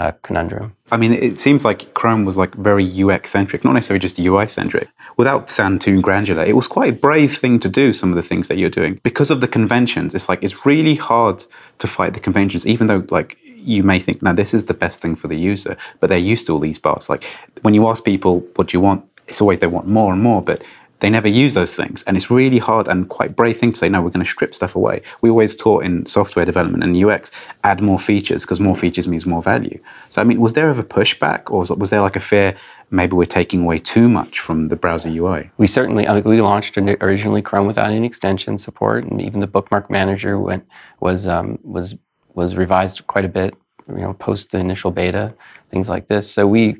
uh, 0.00 0.12
conundrum 0.22 0.74
I 0.92 0.96
mean, 0.96 1.12
it 1.12 1.38
seems 1.38 1.64
like 1.64 1.94
Chrome 1.94 2.24
was 2.24 2.36
like 2.36 2.54
very 2.54 2.84
UX 2.84 3.30
centric, 3.30 3.64
not 3.64 3.74
necessarily 3.74 4.00
just 4.00 4.18
UI 4.18 4.48
centric. 4.48 4.88
Without 5.16 5.50
sound 5.50 5.80
too 5.80 6.00
granular, 6.00 6.44
it 6.44 6.56
was 6.56 6.66
quite 6.66 6.92
a 6.92 6.96
brave 6.96 7.36
thing 7.36 7.60
to 7.60 7.68
do. 7.68 7.92
Some 7.92 8.10
of 8.10 8.16
the 8.16 8.22
things 8.22 8.48
that 8.48 8.58
you're 8.58 8.70
doing 8.70 8.98
because 9.02 9.30
of 9.30 9.40
the 9.40 9.48
conventions. 9.48 10.14
It's 10.14 10.28
like 10.28 10.42
it's 10.42 10.66
really 10.66 10.96
hard 10.96 11.44
to 11.78 11.86
fight 11.86 12.14
the 12.14 12.20
conventions, 12.20 12.66
even 12.66 12.88
though 12.88 13.04
like 13.10 13.38
you 13.44 13.82
may 13.82 14.00
think, 14.00 14.22
now 14.22 14.32
this 14.32 14.54
is 14.54 14.64
the 14.64 14.74
best 14.74 15.00
thing 15.00 15.14
for 15.14 15.28
the 15.28 15.36
user, 15.36 15.76
but 16.00 16.08
they're 16.08 16.18
used 16.18 16.46
to 16.46 16.52
all 16.52 16.58
these 16.58 16.78
bars. 16.78 17.08
Like 17.08 17.24
when 17.62 17.74
you 17.74 17.86
ask 17.86 18.04
people, 18.04 18.40
what 18.56 18.68
do 18.68 18.76
you 18.76 18.80
want? 18.80 19.04
It's 19.28 19.40
always 19.40 19.60
they 19.60 19.68
want 19.68 19.86
more 19.86 20.12
and 20.12 20.22
more, 20.22 20.42
but 20.42 20.62
they 21.00 21.10
never 21.10 21.28
use 21.28 21.54
those 21.54 21.74
things. 21.74 22.02
And 22.04 22.16
it's 22.16 22.30
really 22.30 22.58
hard 22.58 22.88
and 22.88 23.08
quite 23.08 23.36
brave 23.36 23.58
thing 23.58 23.72
to 23.72 23.78
say, 23.78 23.88
no, 23.88 24.00
we're 24.00 24.10
going 24.10 24.24
to 24.24 24.30
strip 24.30 24.54
stuff 24.54 24.74
away. 24.74 25.02
We 25.20 25.30
always 25.30 25.56
taught 25.56 25.84
in 25.84 26.06
software 26.06 26.44
development 26.44 26.84
and 26.84 26.96
UX, 27.04 27.30
add 27.64 27.80
more 27.80 27.98
features 27.98 28.42
because 28.42 28.60
more 28.60 28.76
features 28.76 29.08
means 29.08 29.26
more 29.26 29.42
value. 29.42 29.80
So, 30.10 30.20
I 30.20 30.24
mean, 30.24 30.40
was 30.40 30.52
there 30.52 30.68
ever 30.68 30.82
pushback 30.82 31.50
or 31.50 31.60
was, 31.60 31.70
was 31.70 31.90
there 31.90 32.02
like 32.02 32.16
a 32.16 32.20
fear 32.20 32.56
maybe 32.90 33.14
we're 33.14 33.24
taking 33.24 33.62
away 33.62 33.78
too 33.78 34.08
much 34.08 34.40
from 34.40 34.68
the 34.68 34.76
browser 34.76 35.08
UI. 35.08 35.50
We 35.58 35.66
certainly 35.66 36.06
I 36.06 36.14
mean, 36.14 36.24
we 36.24 36.40
launched 36.40 36.76
originally 36.76 37.42
Chrome 37.42 37.66
without 37.66 37.90
any 37.92 38.06
extension 38.06 38.58
support, 38.58 39.04
and 39.04 39.22
even 39.22 39.40
the 39.40 39.46
bookmark 39.46 39.90
manager 39.90 40.38
went 40.38 40.66
was 41.00 41.26
um, 41.26 41.58
was 41.62 41.96
was 42.34 42.56
revised 42.56 43.06
quite 43.06 43.24
a 43.24 43.28
bit. 43.28 43.54
You 43.88 44.02
know, 44.02 44.14
post 44.14 44.50
the 44.52 44.58
initial 44.58 44.90
beta, 44.90 45.34
things 45.68 45.88
like 45.88 46.08
this. 46.08 46.30
So 46.30 46.46
we 46.46 46.76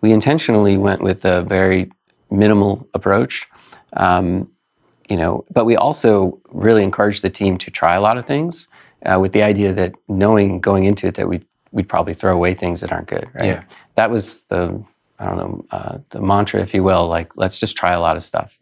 we 0.00 0.12
intentionally 0.12 0.76
went 0.76 1.02
with 1.02 1.24
a 1.24 1.42
very 1.42 1.90
minimal 2.30 2.88
approach. 2.94 3.48
Um, 3.94 4.50
you 5.08 5.16
know, 5.16 5.44
but 5.52 5.64
we 5.64 5.76
also 5.76 6.38
really 6.48 6.82
encouraged 6.82 7.22
the 7.22 7.30
team 7.30 7.58
to 7.58 7.70
try 7.70 7.94
a 7.94 8.00
lot 8.00 8.18
of 8.18 8.24
things 8.24 8.68
uh, 9.04 9.18
with 9.20 9.32
the 9.32 9.42
idea 9.42 9.72
that 9.72 9.94
knowing 10.08 10.60
going 10.60 10.84
into 10.84 11.06
it 11.06 11.14
that 11.14 11.28
we'd 11.28 11.44
we'd 11.72 11.88
probably 11.88 12.14
throw 12.14 12.34
away 12.34 12.54
things 12.54 12.80
that 12.80 12.90
aren't 12.90 13.08
good. 13.08 13.28
Right. 13.34 13.44
Yeah. 13.44 13.64
That 13.94 14.10
was 14.10 14.42
the 14.44 14.82
I 15.18 15.26
don't 15.26 15.36
know 15.36 15.64
uh, 15.70 15.98
the 16.10 16.20
mantra, 16.20 16.60
if 16.60 16.74
you 16.74 16.82
will. 16.82 17.06
Like 17.06 17.36
let's 17.36 17.60
just 17.60 17.76
try 17.76 17.92
a 17.92 18.00
lot 18.00 18.16
of 18.16 18.22
stuff. 18.22 18.58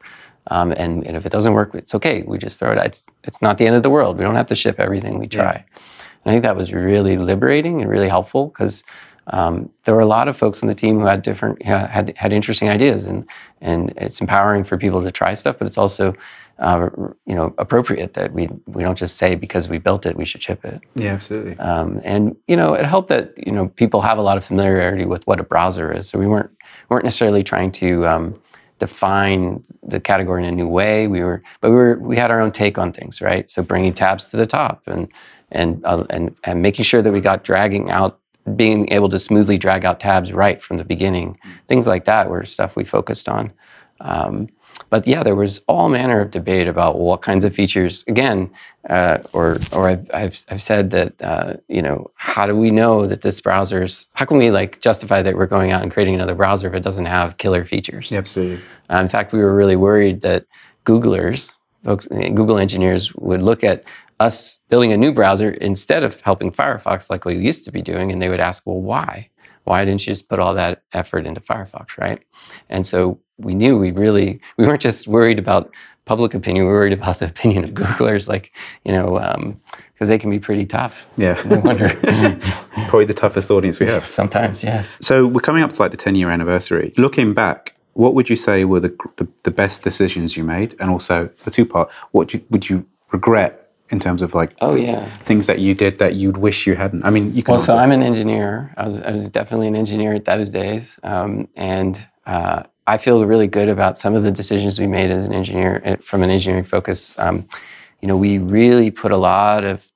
Um, 0.48 0.72
and, 0.72 1.06
and 1.06 1.16
if 1.16 1.24
it 1.24 1.32
doesn't 1.32 1.54
work, 1.54 1.74
it's 1.74 1.94
okay. 1.94 2.22
We 2.22 2.36
just 2.36 2.58
throw 2.58 2.70
it 2.72 2.78
out. 2.78 2.86
It's, 2.86 3.02
it's 3.24 3.40
not 3.40 3.56
the 3.56 3.66
end 3.66 3.76
of 3.76 3.82
the 3.82 3.88
world. 3.88 4.18
We 4.18 4.24
don't 4.24 4.34
have 4.34 4.46
to 4.46 4.54
ship 4.54 4.78
everything 4.78 5.18
we 5.18 5.26
try. 5.26 5.54
Yeah. 5.54 5.80
And 6.24 6.30
I 6.30 6.30
think 6.32 6.42
that 6.42 6.56
was 6.56 6.72
really 6.72 7.16
liberating 7.16 7.80
and 7.80 7.90
really 7.90 8.08
helpful 8.08 8.48
because 8.48 8.84
um, 9.28 9.70
there 9.84 9.94
were 9.94 10.00
a 10.00 10.06
lot 10.06 10.28
of 10.28 10.36
folks 10.36 10.62
on 10.62 10.68
the 10.68 10.74
team 10.74 10.98
who 10.98 11.06
had 11.06 11.22
different 11.22 11.62
had 11.62 12.16
had 12.16 12.32
interesting 12.32 12.68
ideas, 12.68 13.06
and 13.06 13.28
and 13.60 13.92
it's 13.96 14.20
empowering 14.20 14.64
for 14.64 14.76
people 14.76 15.02
to 15.02 15.10
try 15.10 15.34
stuff, 15.34 15.58
but 15.58 15.66
it's 15.66 15.78
also 15.78 16.14
uh, 16.58 16.88
you 17.26 17.34
know 17.34 17.54
appropriate 17.58 18.14
that 18.14 18.32
we 18.32 18.48
we 18.66 18.82
don't 18.82 18.98
just 18.98 19.16
say 19.16 19.34
because 19.34 19.68
we 19.68 19.78
built 19.78 20.04
it 20.04 20.16
we 20.16 20.24
should 20.24 20.42
ship 20.42 20.64
it. 20.64 20.80
Yeah, 20.94 21.12
absolutely. 21.12 21.58
Um, 21.58 22.00
and 22.04 22.36
you 22.48 22.56
know 22.56 22.74
it 22.74 22.84
helped 22.84 23.08
that 23.08 23.32
you 23.46 23.52
know 23.52 23.68
people 23.68 24.00
have 24.02 24.18
a 24.18 24.22
lot 24.22 24.36
of 24.36 24.44
familiarity 24.44 25.06
with 25.06 25.26
what 25.26 25.40
a 25.40 25.44
browser 25.44 25.90
is, 25.92 26.08
so 26.08 26.18
we 26.18 26.26
weren't 26.26 26.50
weren't 26.90 27.04
necessarily 27.04 27.42
trying 27.42 27.72
to 27.72 28.06
um, 28.06 28.38
define 28.78 29.62
the 29.82 30.00
category 30.00 30.42
in 30.42 30.52
a 30.52 30.54
new 30.54 30.68
way. 30.68 31.06
We 31.06 31.22
were, 31.22 31.42
but 31.62 31.70
we 31.70 31.76
were 31.76 31.98
we 31.98 32.16
had 32.16 32.30
our 32.30 32.40
own 32.40 32.52
take 32.52 32.76
on 32.76 32.92
things, 32.92 33.22
right? 33.22 33.48
So 33.48 33.62
bringing 33.62 33.94
tabs 33.94 34.30
to 34.30 34.36
the 34.36 34.46
top 34.46 34.82
and 34.86 35.10
and 35.50 35.82
uh, 35.84 36.04
and 36.10 36.36
and 36.44 36.60
making 36.60 36.84
sure 36.84 37.00
that 37.00 37.12
we 37.12 37.20
got 37.20 37.44
dragging 37.44 37.90
out 37.90 38.20
being 38.56 38.90
able 38.92 39.08
to 39.08 39.18
smoothly 39.18 39.58
drag 39.58 39.84
out 39.84 40.00
tabs 40.00 40.32
right 40.32 40.60
from 40.60 40.76
the 40.76 40.84
beginning. 40.84 41.38
Things 41.66 41.88
like 41.88 42.04
that 42.04 42.28
were 42.28 42.44
stuff 42.44 42.76
we 42.76 42.84
focused 42.84 43.28
on. 43.28 43.52
Um, 44.00 44.48
but 44.90 45.06
yeah, 45.06 45.22
there 45.22 45.34
was 45.34 45.60
all 45.66 45.88
manner 45.88 46.20
of 46.20 46.30
debate 46.30 46.68
about 46.68 46.98
what 46.98 47.22
kinds 47.22 47.44
of 47.44 47.54
features. 47.54 48.04
Again, 48.06 48.50
uh, 48.90 49.18
or 49.32 49.58
or 49.72 49.88
I've, 49.88 50.10
I've, 50.12 50.44
I've 50.50 50.60
said 50.60 50.90
that 50.90 51.14
uh, 51.22 51.54
you 51.68 51.82
know 51.82 52.10
how 52.14 52.46
do 52.46 52.54
we 52.56 52.70
know 52.70 53.06
that 53.06 53.22
this 53.22 53.40
browser 53.40 53.82
is? 53.82 54.08
How 54.14 54.24
can 54.24 54.36
we 54.36 54.50
like 54.50 54.80
justify 54.80 55.22
that 55.22 55.36
we're 55.36 55.46
going 55.46 55.70
out 55.70 55.82
and 55.82 55.92
creating 55.92 56.14
another 56.14 56.34
browser 56.34 56.68
if 56.68 56.74
it 56.74 56.82
doesn't 56.82 57.06
have 57.06 57.38
killer 57.38 57.64
features? 57.64 58.12
Absolutely. 58.12 58.60
Uh, 58.90 58.98
in 58.98 59.08
fact, 59.08 59.32
we 59.32 59.38
were 59.38 59.54
really 59.54 59.76
worried 59.76 60.20
that 60.22 60.46
Googlers, 60.84 61.56
folks, 61.84 62.06
Google 62.06 62.58
engineers, 62.58 63.14
would 63.14 63.42
look 63.42 63.64
at 63.64 63.84
us 64.20 64.58
building 64.68 64.92
a 64.92 64.96
new 64.96 65.12
browser 65.12 65.50
instead 65.50 66.04
of 66.04 66.20
helping 66.20 66.50
Firefox 66.50 67.10
like 67.10 67.24
we 67.24 67.34
used 67.34 67.64
to 67.64 67.72
be 67.72 67.82
doing. 67.82 68.12
And 68.12 68.20
they 68.20 68.28
would 68.28 68.40
ask, 68.40 68.64
well, 68.66 68.80
why? 68.80 69.30
Why 69.64 69.84
didn't 69.84 70.06
you 70.06 70.12
just 70.12 70.28
put 70.28 70.38
all 70.38 70.54
that 70.54 70.82
effort 70.92 71.26
into 71.26 71.40
Firefox, 71.40 71.98
right? 71.98 72.22
And 72.68 72.84
so 72.84 73.18
we 73.38 73.54
knew 73.54 73.78
we 73.78 73.90
really, 73.90 74.40
we 74.56 74.66
weren't 74.66 74.82
just 74.82 75.08
worried 75.08 75.38
about 75.38 75.74
public 76.04 76.34
opinion, 76.34 76.66
we 76.66 76.70
were 76.70 76.78
worried 76.78 76.92
about 76.92 77.18
the 77.18 77.26
opinion 77.34 77.64
of 77.64 77.70
Googlers, 77.72 78.28
like, 78.28 78.54
you 78.84 78.92
know, 78.92 79.14
because 79.14 80.08
um, 80.08 80.08
they 80.08 80.18
can 80.18 80.30
be 80.30 80.38
pretty 80.38 80.66
tough. 80.66 81.06
Yeah. 81.16 81.40
No 81.46 81.58
wonder. 81.60 81.88
Probably 82.88 83.06
the 83.06 83.14
toughest 83.14 83.50
audience 83.50 83.80
we 83.80 83.86
have. 83.86 84.04
Sometimes, 84.04 84.62
yes. 84.62 84.96
So 85.00 85.26
we're 85.26 85.40
coming 85.40 85.62
up 85.62 85.72
to 85.72 85.82
like 85.82 85.90
the 85.90 85.96
10 85.96 86.14
year 86.14 86.30
anniversary. 86.30 86.92
Looking 86.98 87.32
back, 87.32 87.74
what 87.94 88.14
would 88.14 88.28
you 88.28 88.36
say 88.36 88.64
were 88.64 88.80
the, 88.80 88.94
the, 89.16 89.26
the 89.44 89.50
best 89.50 89.82
decisions 89.82 90.36
you 90.36 90.44
made? 90.44 90.74
And 90.80 90.90
also, 90.90 91.30
the 91.44 91.50
two 91.50 91.64
part, 91.64 91.90
what 92.10 92.34
you, 92.34 92.44
would 92.50 92.68
you 92.68 92.86
regret 93.12 93.63
in 93.94 94.00
terms 94.00 94.20
of 94.22 94.34
like 94.34 94.52
oh 94.60 94.74
yeah. 94.74 95.02
things 95.30 95.46
that 95.46 95.58
you 95.64 95.72
did 95.84 95.98
that 96.02 96.12
you'd 96.20 96.36
wish 96.36 96.66
you 96.66 96.74
hadn't. 96.82 97.02
I 97.04 97.10
mean 97.10 97.24
you 97.34 97.42
can 97.42 97.52
well 97.52 97.60
also- 97.60 97.72
so 97.72 97.78
i'm 97.82 97.92
an 97.98 98.02
engineer. 98.02 98.50
I 98.76 98.84
was, 98.88 99.00
I 99.08 99.12
was 99.18 99.30
definitely 99.38 99.68
an 99.68 99.76
engineer 99.84 100.12
at 100.14 100.24
those 100.24 100.50
days. 100.50 100.98
Um, 101.02 101.48
and 101.56 101.94
uh, 102.26 102.64
i 102.86 102.96
feel 103.04 103.24
really 103.34 103.50
good 103.58 103.68
about 103.76 103.96
some 104.04 104.14
of 104.18 104.22
the 104.26 104.34
decisions 104.40 104.72
we 104.84 104.88
made 104.98 105.10
as 105.10 105.22
an 105.28 105.32
engineer 105.32 105.72
eh, 105.84 105.96
from 106.08 106.22
an 106.22 106.30
engineering 106.30 106.64
focus. 106.64 106.98
Um, 107.18 107.36
you 108.00 108.08
know 108.08 108.18
we 108.26 108.32
really 108.38 108.90
put 108.90 109.12
a 109.12 109.16
lot 109.32 109.64
of 109.64 109.90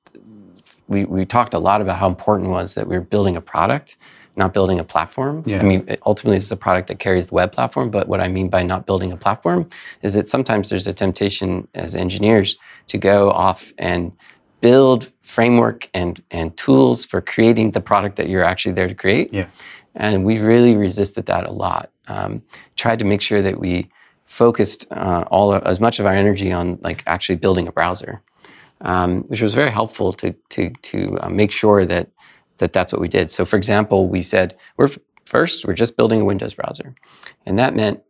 we, 0.87 1.05
we 1.05 1.23
talked 1.23 1.53
a 1.53 1.59
lot 1.59 1.81
about 1.81 1.99
how 1.99 2.07
important 2.07 2.49
it 2.49 2.51
was 2.51 2.73
that 2.75 2.87
we 2.87 2.95
were 2.97 3.07
building 3.15 3.35
a 3.37 3.41
product 3.41 3.97
not 4.39 4.53
building 4.53 4.79
a 4.79 4.83
platform. 4.83 5.43
Yeah. 5.45 5.59
I 5.59 5.63
mean, 5.63 5.85
ultimately, 6.05 6.37
it's 6.37 6.51
a 6.51 6.57
product 6.57 6.87
that 6.87 6.97
carries 6.97 7.27
the 7.27 7.35
web 7.35 7.51
platform. 7.51 7.91
But 7.91 8.07
what 8.07 8.19
I 8.19 8.27
mean 8.27 8.49
by 8.49 8.63
not 8.63 8.87
building 8.87 9.11
a 9.11 9.17
platform 9.17 9.69
is 10.01 10.15
that 10.15 10.27
sometimes 10.27 10.69
there's 10.69 10.87
a 10.87 10.93
temptation 10.93 11.67
as 11.75 11.95
engineers 11.95 12.57
to 12.87 12.97
go 12.97 13.29
off 13.29 13.71
and 13.77 14.15
build 14.61 15.11
framework 15.21 15.89
and, 15.93 16.23
and 16.31 16.57
tools 16.57 17.05
for 17.05 17.21
creating 17.21 17.71
the 17.71 17.81
product 17.81 18.15
that 18.15 18.29
you're 18.29 18.43
actually 18.43 18.73
there 18.73 18.87
to 18.87 18.95
create. 18.95 19.31
Yeah. 19.31 19.47
And 19.95 20.25
we 20.25 20.39
really 20.39 20.75
resisted 20.75 21.27
that 21.27 21.47
a 21.47 21.51
lot. 21.51 21.91
Um, 22.07 22.41
tried 22.75 22.99
to 22.99 23.05
make 23.05 23.21
sure 23.21 23.41
that 23.41 23.59
we 23.59 23.89
focused 24.25 24.87
uh, 24.91 25.25
all 25.31 25.53
as 25.53 25.79
much 25.79 25.99
of 25.99 26.05
our 26.05 26.13
energy 26.13 26.51
on 26.51 26.79
like 26.81 27.03
actually 27.05 27.35
building 27.35 27.67
a 27.67 27.71
browser, 27.71 28.21
um, 28.81 29.23
which 29.23 29.41
was 29.41 29.53
very 29.53 29.71
helpful 29.71 30.13
to 30.13 30.33
to 30.49 30.69
to 30.81 31.17
uh, 31.21 31.29
make 31.29 31.51
sure 31.51 31.85
that 31.85 32.09
that 32.59 32.73
that's 32.73 32.93
what 32.93 33.01
we 33.01 33.07
did. 33.07 33.31
So, 33.31 33.45
for 33.45 33.57
example, 33.57 34.07
we 34.07 34.21
said, 34.21 34.55
we're 34.77 34.89
first, 35.25 35.65
we're 35.65 35.73
just 35.73 35.97
building 35.97 36.21
a 36.21 36.25
Windows 36.25 36.53
browser. 36.53 36.95
And 37.45 37.57
that 37.59 37.75
meant 37.75 38.01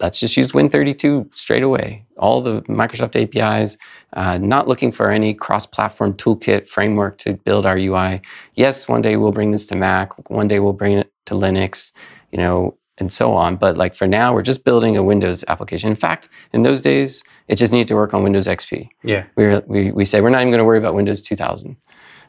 let's 0.00 0.20
just 0.20 0.36
use 0.36 0.52
Win32 0.52 1.34
straight 1.34 1.62
away. 1.62 2.06
All 2.16 2.40
the 2.40 2.62
Microsoft 2.62 3.16
APIs, 3.16 3.76
uh, 4.12 4.38
not 4.38 4.68
looking 4.68 4.92
for 4.92 5.10
any 5.10 5.34
cross-platform 5.34 6.14
toolkit 6.14 6.66
framework 6.66 7.18
to 7.18 7.34
build 7.34 7.66
our 7.66 7.76
UI. 7.76 8.20
Yes, 8.54 8.88
one 8.88 9.02
day 9.02 9.16
we'll 9.16 9.32
bring 9.32 9.50
this 9.50 9.66
to 9.66 9.76
Mac. 9.76 10.30
One 10.30 10.48
day 10.48 10.60
we'll 10.60 10.72
bring 10.72 10.98
it 10.98 11.12
to 11.26 11.34
Linux, 11.34 11.92
you 12.32 12.38
know, 12.38 12.76
and 12.98 13.12
so 13.12 13.32
on. 13.32 13.56
But 13.56 13.76
like 13.76 13.94
for 13.94 14.06
now, 14.06 14.34
we're 14.34 14.42
just 14.42 14.64
building 14.64 14.96
a 14.96 15.02
Windows 15.02 15.44
application. 15.48 15.90
In 15.90 15.96
fact, 15.96 16.28
in 16.52 16.62
those 16.62 16.80
days, 16.80 17.22
it 17.46 17.56
just 17.56 17.72
needed 17.72 17.88
to 17.88 17.94
work 17.94 18.14
on 18.14 18.22
Windows 18.22 18.46
XP. 18.46 18.88
Yeah. 19.04 19.24
We 19.36 19.60
we 19.66 19.90
we 19.92 20.04
say 20.04 20.20
we're 20.20 20.30
not 20.30 20.40
even 20.40 20.50
going 20.50 20.58
to 20.58 20.64
worry 20.64 20.78
about 20.78 20.94
Windows 20.94 21.22
2000. 21.22 21.76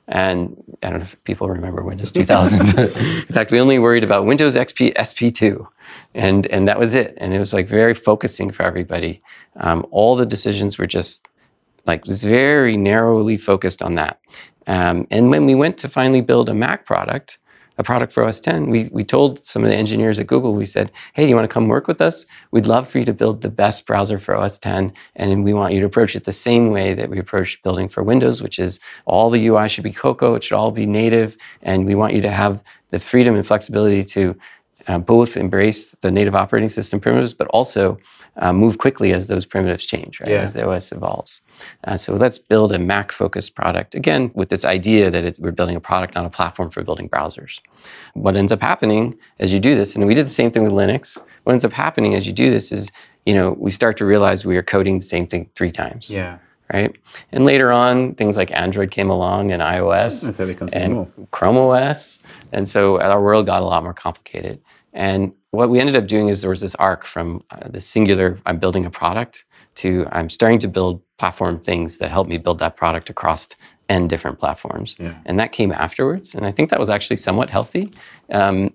And 0.10 0.62
I 0.84 0.90
don't 0.90 1.00
know 1.00 1.04
if 1.04 1.24
people 1.24 1.50
remember 1.50 1.84
Windows 1.84 2.12
2000, 2.14 2.76
but 2.76 2.96
in 2.98 3.34
fact, 3.34 3.52
we 3.52 3.62
only 3.62 3.80
worried 3.80 4.04
about 4.04 4.26
Windows 4.26 4.56
XP 4.56 4.94
SP2. 4.96 5.66
And, 6.14 6.46
and 6.48 6.68
that 6.68 6.78
was 6.78 6.96
it. 6.96 7.16
And 7.18 7.34
it 7.34 7.40
was 7.40 7.54
like 7.54 7.68
very 7.68 7.94
focusing 7.94 8.52
for 8.52 8.64
everybody. 8.64 9.22
Um, 9.56 9.86
all 9.92 10.16
the 10.16 10.26
decisions 10.26 10.78
were 10.78 10.88
just 10.88 11.28
like, 11.86 12.06
was 12.06 12.24
very 12.24 12.76
narrowly 12.76 13.38
focused 13.38 13.82
on 13.82 13.96
that. 13.96 14.20
Um, 14.68 15.08
and 15.10 15.32
when 15.32 15.46
we 15.46 15.56
went 15.56 15.78
to 15.80 15.90
finally 15.90 16.22
build 16.22 16.50
a 16.50 16.54
Mac 16.54 16.86
product, 16.86 17.39
a 17.80 17.84
product 17.84 18.12
for 18.12 18.26
OS 18.26 18.42
10, 18.42 18.70
we, 18.70 18.90
we 18.92 19.06
told 19.06 19.44
some 19.46 19.64
of 19.64 19.70
the 19.70 19.76
engineers 19.76 20.20
at 20.20 20.28
Google, 20.28 20.54
we 20.54 20.66
said, 20.66 20.92
hey, 21.14 21.24
do 21.24 21.30
you 21.30 21.36
want 21.36 21.50
to 21.50 21.54
come 21.54 21.70
work 21.70 21.88
with 21.88 22.02
us? 22.02 22.26
We'd 22.52 22.68
love 22.68 22.90
for 22.90 23.00
you 23.00 23.06
to 23.06 23.14
build 23.14 23.42
the 23.42 23.50
best 23.50 23.88
browser 23.88 24.20
for 24.20 24.36
OS 24.36 24.60
10, 24.60 24.92
and 25.16 25.46
we 25.46 25.54
want 25.54 25.74
you 25.74 25.80
to 25.80 25.86
approach 25.86 26.14
it 26.14 26.26
the 26.26 26.34
same 26.34 26.72
way 26.72 26.94
that 26.94 27.10
we 27.10 27.18
approached 27.18 27.64
building 27.64 27.88
for 27.88 28.04
Windows, 28.04 28.42
which 28.42 28.60
is 28.60 28.82
all 29.06 29.30
the 29.30 29.48
UI 29.48 29.70
should 29.70 29.86
be 29.86 29.94
Cocoa, 29.94 30.36
it 30.36 30.44
should 30.44 30.58
all 30.58 30.72
be 30.72 30.86
native, 30.86 31.38
and 31.62 31.86
we 31.86 31.96
want 31.96 32.14
you 32.14 32.22
to 32.22 32.30
have 32.30 32.62
the 32.90 33.00
freedom 33.00 33.34
and 33.34 33.48
flexibility 33.48 34.04
to 34.04 34.38
uh, 34.88 35.00
both 35.00 35.38
embrace 35.38 35.92
the 36.02 36.12
native 36.12 36.36
operating 36.36 36.70
system 36.70 37.00
primitives, 37.00 37.34
but 37.34 37.48
also 37.48 37.98
uh, 38.38 38.54
move 38.54 38.78
quickly 38.78 39.12
as 39.14 39.28
those 39.28 39.46
primitives 39.46 39.86
change, 39.86 40.20
right? 40.20 40.30
Yeah. 40.30 40.42
As 40.42 40.54
the 40.54 40.68
OS 40.68 40.92
evolves. 40.92 41.42
Uh, 41.84 41.98
so 41.98 42.16
let's 42.16 42.38
build 42.38 42.72
a 42.72 42.80
Mac-focused 42.80 43.56
product 43.56 43.96
again 43.96 44.32
with 44.36 44.50
this 44.50 44.66
idea 44.66 45.10
that 45.10 45.38
we're 45.40 45.52
building 45.52 45.76
a 45.76 45.82
product, 45.82 46.16
not 46.16 46.26
a 46.26 46.30
platform 46.30 46.70
for 46.70 46.84
building 46.84 47.10
browsers. 47.10 47.60
What 48.14 48.36
ends 48.36 48.52
up 48.52 48.62
happening 48.62 49.18
as 49.40 49.52
you 49.52 49.60
do 49.60 49.76
this, 49.76 49.96
and 49.96 50.06
we 50.08 50.14
did 50.14 50.26
the 50.26 50.32
same 50.32 50.52
thing 50.52 50.64
with 50.64 50.74
Linux. 50.74 51.22
What 51.44 51.54
ends 51.54 51.66
up 51.66 51.74
happening 51.74 52.16
as 52.16 52.26
you 52.26 52.34
do 52.34 52.50
this 52.50 52.72
is, 52.72 52.92
you 53.26 53.34
know, 53.34 53.52
we 53.60 53.72
start 53.72 53.98
to 53.98 54.06
realize 54.06 54.46
we 54.46 54.58
are 54.58 54.64
coding 54.64 55.00
the 55.00 55.06
same 55.06 55.28
thing 55.28 55.50
three 55.56 55.72
times. 55.72 56.10
Yeah 56.10 56.40
right? 56.74 56.96
And 57.32 57.46
later 57.46 57.72
on, 57.72 58.16
things 58.16 58.38
like 58.38 58.52
Android 58.52 58.92
came 58.92 59.10
along 59.10 59.52
and 59.52 59.62
iOS 59.62 60.24
and 60.74 61.12
Chrome 61.32 61.58
OS, 61.58 62.20
and 62.52 62.68
so 62.68 63.02
our 63.02 63.22
world 63.22 63.46
got 63.46 63.62
a 63.62 63.66
lot 63.66 63.84
more 63.84 63.94
complicated. 63.94 64.62
And 64.94 65.34
what 65.52 65.70
we 65.70 65.80
ended 65.80 65.96
up 65.96 66.08
doing 66.08 66.30
is 66.30 66.42
there 66.42 66.50
was 66.50 66.62
this 66.62 66.76
arc 66.76 67.06
from 67.06 67.44
uh, 67.52 67.68
the 67.68 67.82
singular, 67.82 68.38
I'm 68.46 68.58
building 68.58 68.86
a 68.86 68.90
product, 68.90 69.46
to 69.76 70.06
I'm 70.12 70.30
starting 70.30 70.60
to 70.60 70.68
build 70.68 71.02
platform 71.18 71.60
things 71.60 71.98
that 71.98 72.12
help 72.12 72.28
me 72.28 72.38
build 72.38 72.60
that 72.60 72.76
product 72.76 73.10
across 73.10 73.48
n 73.88 74.08
different 74.08 74.40
platforms. 74.40 74.98
Yeah. 75.00 75.16
And 75.26 75.40
that 75.40 75.52
came 75.52 75.72
afterwards. 75.72 76.36
And 76.36 76.46
I 76.46 76.52
think 76.52 76.70
that 76.70 76.80
was 76.80 76.90
actually 76.90 77.18
somewhat 77.18 77.50
healthy. 77.50 77.92
Um, 78.32 78.74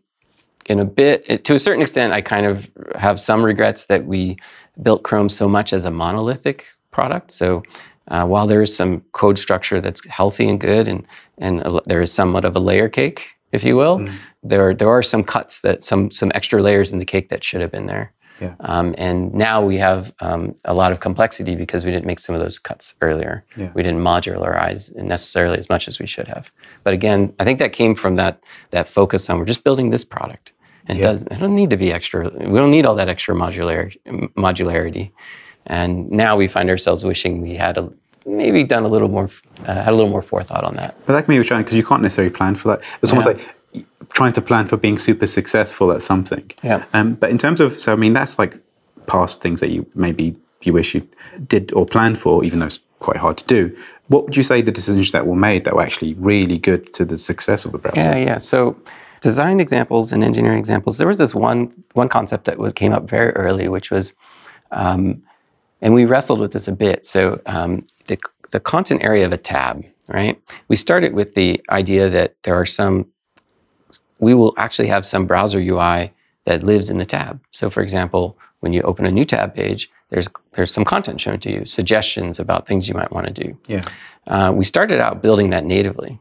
in 0.67 0.81
a 0.81 0.85
bit, 0.85 1.45
to 1.45 1.55
a 1.55 1.59
certain 1.59 1.83
extent, 1.83 2.13
I 2.13 2.21
kind 2.23 2.47
of 2.47 2.71
have 2.95 3.21
some 3.21 3.45
regrets 3.45 3.87
that 3.87 4.07
we 4.07 4.37
built 4.83 5.03
Chrome 5.03 5.29
so 5.29 5.49
much 5.49 5.73
as 5.73 5.85
a 5.85 5.91
monolithic 5.91 6.67
product. 6.91 7.31
So 7.33 7.63
uh, 8.09 8.27
while 8.27 8.47
there 8.47 8.63
is 8.63 8.75
some 8.75 9.03
code 9.13 9.39
structure 9.39 9.81
that's 9.81 10.07
healthy 10.09 10.49
and 10.49 10.59
good, 10.59 10.89
and, 10.89 11.07
and 11.39 11.61
a, 11.63 11.81
there 11.87 12.01
is 12.01 12.13
somewhat 12.13 12.45
of 12.45 12.57
a 12.57 12.61
layer 12.61 12.89
cake, 12.89 13.29
if 13.53 13.63
you 13.63 13.77
will, 13.77 13.99
mm 13.99 14.13
there 14.45 14.75
there 14.75 14.89
are 14.89 15.03
some 15.03 15.25
cuts 15.25 15.61
that 15.63 15.83
some 15.83 16.11
some 16.11 16.31
extra 16.35 16.63
layers 16.63 16.93
in 16.93 16.99
the 16.99 17.05
cake 17.05 17.29
that 17.29 17.43
should 17.45 17.61
have 17.61 17.73
been 17.73 17.87
there. 17.87 18.13
Yeah. 18.41 18.55
Um, 18.61 18.95
and 18.99 19.33
now 19.33 19.65
we 19.65 19.77
have 19.79 20.13
um, 20.21 20.57
a 20.65 20.75
lot 20.75 20.91
of 20.91 20.99
complexity 20.99 21.55
because 21.55 21.85
we 21.85 21.93
didn't 21.93 22.05
make 22.05 22.19
some 22.19 22.35
of 22.35 22.41
those 22.43 22.59
cuts 22.59 22.95
earlier. 23.01 23.45
Yeah. 23.57 23.71
We 23.75 23.83
didn't 23.85 24.01
modularize 24.01 24.93
necessarily 24.97 25.57
as 25.57 25.69
much 25.69 25.87
as 25.87 26.01
we 26.01 26.07
should 26.07 26.27
have. 26.27 26.51
But 26.83 26.95
again, 26.95 27.33
I 27.39 27.45
think 27.45 27.61
that 27.61 27.73
came 27.73 27.95
from 27.95 28.17
that 28.17 28.45
that 28.71 28.89
focus 28.89 29.31
on 29.31 29.39
we're 29.39 29.45
just 29.45 29.63
building 29.65 29.91
this 29.91 30.05
product, 30.05 30.53
and 30.89 30.99
Yeah. 30.99 31.05
it 31.05 31.07
does 31.09 31.23
it 31.23 31.39
don't 31.39 31.55
need 31.55 31.71
to 31.71 31.77
be 31.77 31.93
extra. 31.93 32.29
We 32.29 32.59
don't 32.59 32.73
need 32.73 32.87
all 32.87 32.97
that 32.97 33.09
extra 33.09 33.35
modularity. 33.35 33.99
Modularity. 34.37 35.13
And 35.67 36.11
now 36.11 36.37
we 36.37 36.47
find 36.49 36.69
ourselves 36.69 37.05
wishing 37.05 37.41
we 37.41 37.55
had 37.55 37.79
a, 37.79 37.91
maybe 38.27 38.65
done 38.65 38.85
a 38.85 38.89
little 38.89 39.09
more, 39.09 39.31
uh, 39.67 39.75
had 39.83 39.93
a 39.95 39.97
little 39.97 40.11
more 40.11 40.23
forethought 40.23 40.63
on 40.65 40.75
that. 40.77 40.95
But 41.07 41.15
that 41.15 41.25
can 41.25 41.41
be 41.41 41.43
trying 41.49 41.63
because 41.63 41.77
you 41.77 41.85
can't 41.85 42.03
necessarily 42.03 42.31
plan 42.35 42.55
for 42.55 42.69
that. 42.69 42.81
It's 43.03 43.13
almost 43.13 43.29
Yeah. 43.29 43.35
like 43.35 43.54
trying 44.15 44.33
to 44.33 44.41
plan 44.41 44.67
for 44.67 44.79
being 44.79 44.97
super 44.97 45.27
successful 45.27 45.93
at 45.93 46.01
something. 46.01 46.51
Yeah. 46.63 46.85
Um, 46.95 47.15
but 47.15 47.31
in 47.31 47.39
terms 47.39 47.61
of, 47.61 47.79
so 47.79 47.93
I 47.93 47.97
mean, 47.97 48.15
that's 48.15 48.39
like 48.39 48.59
past 49.07 49.43
things 49.43 49.61
that 49.61 49.71
you 49.71 49.85
maybe 49.95 50.35
you 50.63 50.73
wish 50.73 50.95
you 50.95 51.07
did 51.47 51.73
or 51.73 51.85
planned 51.85 52.19
for, 52.19 52.43
even 52.45 52.61
though 52.61 52.67
it's 52.67 52.81
quite 53.01 53.19
hard 53.19 53.37
to 53.37 53.45
do. 53.45 53.77
What 54.09 54.25
would 54.25 54.37
you 54.37 54.43
say 54.43 54.63
the 54.63 54.73
decisions 54.73 55.13
that 55.13 55.27
were 55.27 55.37
made 55.37 55.65
that 55.65 55.75
were 55.75 55.83
actually 55.83 56.15
really 56.15 56.59
good 56.59 56.95
to 56.95 57.05
the 57.05 57.19
success 57.19 57.65
of 57.67 57.73
the 57.73 57.79
browser? 57.79 58.01
Yeah, 58.01 58.17
yeah. 58.17 58.39
So 58.39 58.77
design 59.21 59.61
examples 59.61 60.13
and 60.13 60.23
engineering 60.25 60.59
examples. 60.59 60.97
There 60.99 61.09
was 61.09 61.19
this 61.19 61.35
one 61.35 61.73
one 61.93 62.09
concept 62.09 62.45
that 62.45 62.59
was, 62.59 62.73
came 62.73 62.93
up 62.93 63.09
very 63.09 63.33
early, 63.33 63.69
which 63.69 63.91
was, 63.91 64.15
um, 64.71 65.23
and 65.83 65.93
we 65.93 66.05
wrestled 66.05 66.41
with 66.41 66.53
this 66.53 66.69
a 66.69 66.73
bit. 66.73 67.05
So 67.05 67.41
um, 67.47 67.85
the 68.07 68.19
the 68.53 68.61
content 68.61 69.03
area 69.05 69.27
of 69.27 69.33
a 69.33 69.39
tab, 69.39 69.85
right? 70.09 70.41
We 70.69 70.77
started 70.77 71.15
with 71.15 71.35
the 71.35 71.61
idea 71.69 72.09
that 72.09 72.37
there 72.45 72.55
are 72.55 72.67
some. 72.67 73.07
We 74.19 74.35
will 74.35 74.55
actually 74.57 74.89
have 74.89 75.05
some 75.05 75.27
browser 75.27 75.59
UI 75.59 76.13
that 76.45 76.63
lives 76.63 76.91
in 76.91 76.99
the 76.99 77.07
tab. 77.07 77.41
So, 77.51 77.71
for 77.71 77.83
example, 77.83 78.39
when 78.61 78.73
you 78.73 78.83
open 78.83 79.07
a 79.07 79.11
new 79.11 79.25
tab 79.25 79.55
page, 79.55 79.91
there's 80.11 80.29
there's 80.53 80.73
some 80.73 80.85
content 80.85 81.21
shown 81.21 81.41
to 81.41 81.51
you, 81.51 81.65
suggestions 81.65 82.39
about 82.39 82.67
things 82.67 82.89
you 82.89 82.95
might 82.95 83.13
want 83.13 83.27
to 83.27 83.33
do. 83.45 83.59
Yeah. 83.67 83.83
Uh, 84.27 84.53
we 84.55 84.65
started 84.65 85.01
out 85.01 85.23
building 85.23 85.51
that 85.51 85.65
natively. 85.65 86.21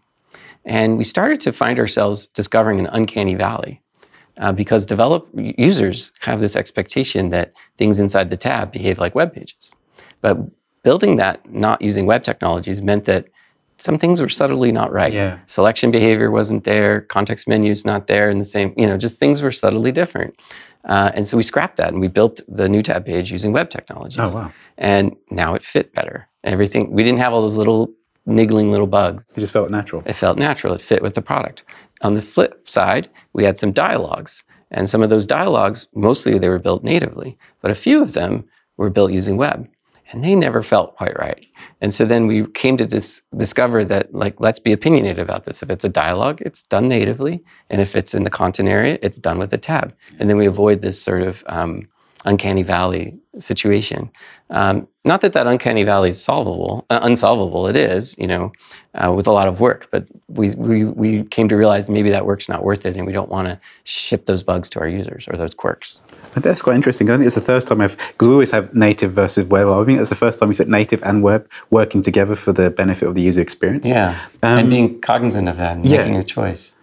And 0.66 0.98
we 0.98 1.04
started 1.04 1.40
to 1.42 1.52
find 1.52 1.78
ourselves 1.78 2.28
discovering 2.28 2.80
an 2.80 2.88
uncanny 2.88 3.36
valley 3.36 3.82
uh, 4.40 4.52
because 4.52 4.86
develop 4.86 5.28
users 5.34 6.12
have 6.22 6.40
this 6.40 6.56
expectation 6.56 7.30
that 7.30 7.54
things 7.78 8.00
inside 8.00 8.30
the 8.30 8.38
tab 8.38 8.72
behave 8.72 8.98
like 8.98 9.14
web 9.14 9.34
pages. 9.34 9.74
But 10.22 10.38
building 10.84 11.18
that 11.18 11.50
not 11.52 11.82
using 11.82 12.06
web 12.06 12.24
technologies 12.24 12.82
meant 12.82 13.06
that 13.06 13.28
some 13.84 13.98
things 13.98 14.22
were 14.22 14.30
subtly 14.30 14.72
not 14.72 14.94
right. 14.94 15.12
Yeah. 15.12 15.40
Selection 15.46 15.92
behavior 15.92 16.32
wasn't 16.32 16.64
there, 16.64 17.02
context 17.02 17.50
menus 17.50 17.84
not 17.84 18.08
there 18.08 18.30
and 18.30 18.40
the 18.40 18.46
same, 18.46 18.74
you 18.78 18.88
know, 18.88 18.98
just 18.98 19.20
things 19.20 19.42
were 19.42 19.52
subtly 19.52 19.92
different. 19.92 20.42
Uh, 20.86 21.12
and 21.14 21.28
so 21.28 21.36
we 21.36 21.44
scrapped 21.44 21.76
that 21.76 21.90
and 21.90 22.00
we 22.00 22.08
built 22.08 22.40
the 22.48 22.70
new 22.70 22.82
tab 22.82 23.06
page 23.06 23.30
using 23.30 23.52
web 23.52 23.70
technologies. 23.70 24.34
Oh, 24.34 24.40
wow. 24.40 24.52
And 24.78 25.16
now 25.32 25.54
it 25.54 25.62
fit 25.62 25.94
better. 25.94 26.30
Everything, 26.46 26.92
we 26.94 27.04
didn't 27.04 27.20
have 27.20 27.34
all 27.34 27.42
those 27.42 27.58
little 27.58 27.92
niggling 28.26 28.72
little 28.72 28.88
bugs. 28.88 29.28
It 29.36 29.42
just 29.42 29.52
felt 29.52 29.70
natural. 29.70 30.02
It 30.06 30.14
felt 30.14 30.38
natural. 30.38 30.74
It 30.74 30.82
fit 30.82 31.02
with 31.02 31.16
the 31.16 31.22
product. 31.22 31.66
On 32.04 32.16
the 32.16 32.22
flip 32.22 32.70
side, 32.70 33.10
we 33.34 33.44
had 33.44 33.58
some 33.58 33.74
dialogues. 33.74 34.46
And 34.72 34.90
some 34.90 35.04
of 35.04 35.10
those 35.10 35.26
dialogues, 35.26 35.88
mostly 35.94 36.40
they 36.40 36.50
were 36.50 36.58
built 36.58 36.84
natively, 36.86 37.38
but 37.62 37.70
a 37.70 37.76
few 37.76 38.02
of 38.02 38.14
them 38.14 38.46
were 38.78 38.90
built 38.90 39.12
using 39.12 39.38
web. 39.38 39.68
And 40.14 40.24
they 40.24 40.36
never 40.36 40.62
felt 40.62 40.96
quite 40.96 41.18
right. 41.18 41.46
And 41.82 41.92
so 41.92 42.06
then 42.06 42.28
we 42.28 42.46
came 42.46 42.78
to 42.78 42.86
dis- 42.86 43.24
discover 43.36 43.84
that, 43.86 44.14
like, 44.14 44.40
let's 44.40 44.60
be 44.60 44.72
opinionated 44.72 45.20
about 45.20 45.46
this. 45.46 45.64
If 45.64 45.72
it's 45.72 45.84
a 45.84 45.90
dialogue, 45.90 46.40
it's 46.42 46.64
done 46.64 46.88
natively. 46.88 47.44
And 47.72 47.82
if 47.82 47.96
it's 47.96 48.14
in 48.14 48.24
the 48.24 48.30
content 48.30 48.70
area, 48.70 49.00
it's 49.02 49.18
done 49.18 49.40
with 49.40 49.52
a 49.54 49.58
tab. 49.58 49.96
And 50.20 50.30
then 50.30 50.38
we 50.38 50.46
avoid 50.46 50.84
this 50.84 51.02
sort 51.02 51.24
of 51.24 51.44
um, 51.48 51.88
uncanny 52.26 52.62
valley 52.62 53.20
situation. 53.40 54.12
Um, 54.52 54.88
not 55.04 55.22
that 55.22 55.34
that 55.34 55.48
uncanny 55.48 55.84
valley 55.84 56.10
is 56.10 56.24
solvable, 56.24 56.86
uh, 56.92 57.00
unsolvable. 57.02 57.68
It 57.68 57.76
is, 57.76 58.16
you 58.20 58.28
know, 58.28 58.52
uh, 58.94 59.12
with 59.12 59.26
a 59.26 59.32
lot 59.32 59.48
of 59.48 59.60
work. 59.60 59.90
But 59.92 60.08
we, 60.28 60.52
we 60.52 60.86
we 60.86 61.24
came 61.24 61.50
to 61.50 61.58
realize 61.58 61.90
maybe 61.90 62.12
that 62.12 62.28
work's 62.28 62.48
not 62.48 62.64
worth 62.64 62.86
it, 62.86 62.96
and 62.96 63.08
we 63.08 63.14
don't 63.14 63.30
want 63.30 63.48
to 63.48 63.60
ship 63.84 64.28
those 64.28 64.44
bugs 64.44 64.70
to 64.70 64.80
our 64.80 64.88
users 64.88 65.28
or 65.28 65.38
those 65.38 65.56
quirks. 65.56 66.00
But 66.34 66.44
that's 66.44 66.62
quite 66.62 66.76
interesting. 66.76 67.10
I 67.10 67.18
think 67.18 67.26
it's 67.26 67.36
the 67.36 67.42
first 67.42 67.68
time 67.68 67.82
I've, 67.82 67.98
because 67.98 68.28
we 68.28 68.34
always 68.34 68.52
have 68.52 68.74
native 68.74 69.14
versus 69.14 69.46
web. 69.46 69.68
I 69.68 69.84
think 69.86 70.00
it's 70.00 70.10
the 70.10 70.16
first 70.16 70.40
time 70.40 70.50
we 70.50 70.56
said 70.56 70.68
native 70.68 71.04
and 71.04 71.22
web 71.22 71.48
working 71.70 72.02
together 72.02 72.36
for 72.36 72.54
the 72.54 72.70
benefit 72.70 73.08
of 73.08 73.16
the 73.16 73.22
user 73.22 73.42
experience. 73.42 73.88
Yeah, 73.88 74.20
and 74.42 74.70
being 74.70 75.00
cognizant 75.02 75.48
of 75.48 75.58
that 75.58 75.78
and 75.78 75.86
yeah. 75.86 75.98
making 76.00 76.18
a 76.18 76.24
choice. 76.24 76.76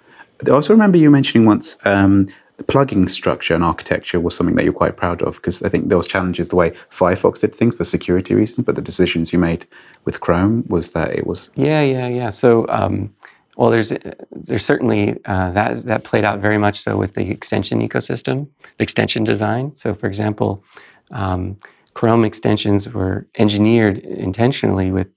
I 0.47 0.51
also 0.51 0.73
remember 0.73 0.97
you 0.97 1.11
mentioning 1.11 1.47
once 1.47 1.77
um, 1.85 2.29
the 2.61 2.65
plugging 2.65 3.09
structure 3.09 3.55
and 3.55 3.65
architecture 3.65 4.21
was 4.21 4.37
something 4.37 4.55
that 4.55 4.65
you're 4.65 4.73
quite 4.75 4.97
proud 4.97 5.23
of 5.23 5.37
because 5.37 5.63
I 5.63 5.71
think 5.71 5.89
there 5.89 5.97
was 5.97 6.07
challenges 6.07 6.51
the 6.51 6.57
way 6.57 6.73
Firefox 6.91 7.41
did 7.41 7.55
things 7.55 7.75
for 7.75 7.85
security 7.85 8.35
reasons, 8.35 8.67
but 8.67 8.75
the 8.75 8.83
decisions 8.83 9.33
you 9.33 9.39
made 9.39 9.67
with 10.05 10.21
Chrome 10.21 10.65
was 10.69 10.91
that 10.91 11.13
it 11.13 11.27
was 11.27 11.51
Yeah, 11.55 11.81
yeah, 11.81 12.09
yeah. 12.09 12.29
So, 12.29 12.67
um, 12.69 13.15
well, 13.57 13.71
there's 13.71 13.93
there's 14.31 14.65
certainly 14.65 15.19
uh, 15.25 15.51
that 15.53 15.85
that 15.87 16.05
played 16.05 16.25
out 16.25 16.39
very 16.41 16.59
much 16.59 16.81
so 16.81 16.97
with 16.97 17.15
the 17.15 17.31
extension 17.31 17.87
ecosystem, 17.87 18.49
extension 18.79 19.25
design. 19.25 19.75
So, 19.77 19.95
for 19.95 20.07
example, 20.07 20.65
um, 21.11 21.57
Chrome 21.95 22.25
extensions 22.25 22.89
were 22.89 23.27
engineered 23.39 23.99
intentionally 23.99 24.93
with 24.93 25.09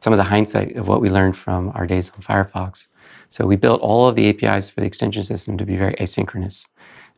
some 0.00 0.12
of 0.12 0.16
the 0.16 0.24
hindsight 0.24 0.76
of 0.76 0.88
what 0.88 1.00
we 1.02 1.10
learned 1.10 1.36
from 1.36 1.70
our 1.74 1.86
days 1.86 2.10
on 2.10 2.22
Firefox. 2.22 2.88
So, 3.28 3.44
we 3.46 3.56
built 3.56 3.80
all 3.80 4.08
of 4.08 4.14
the 4.14 4.28
APIs 4.30 4.70
for 4.70 4.80
the 4.80 4.86
extension 4.86 5.24
system 5.24 5.58
to 5.58 5.66
be 5.66 5.76
very 5.76 5.94
asynchronous, 5.94 6.66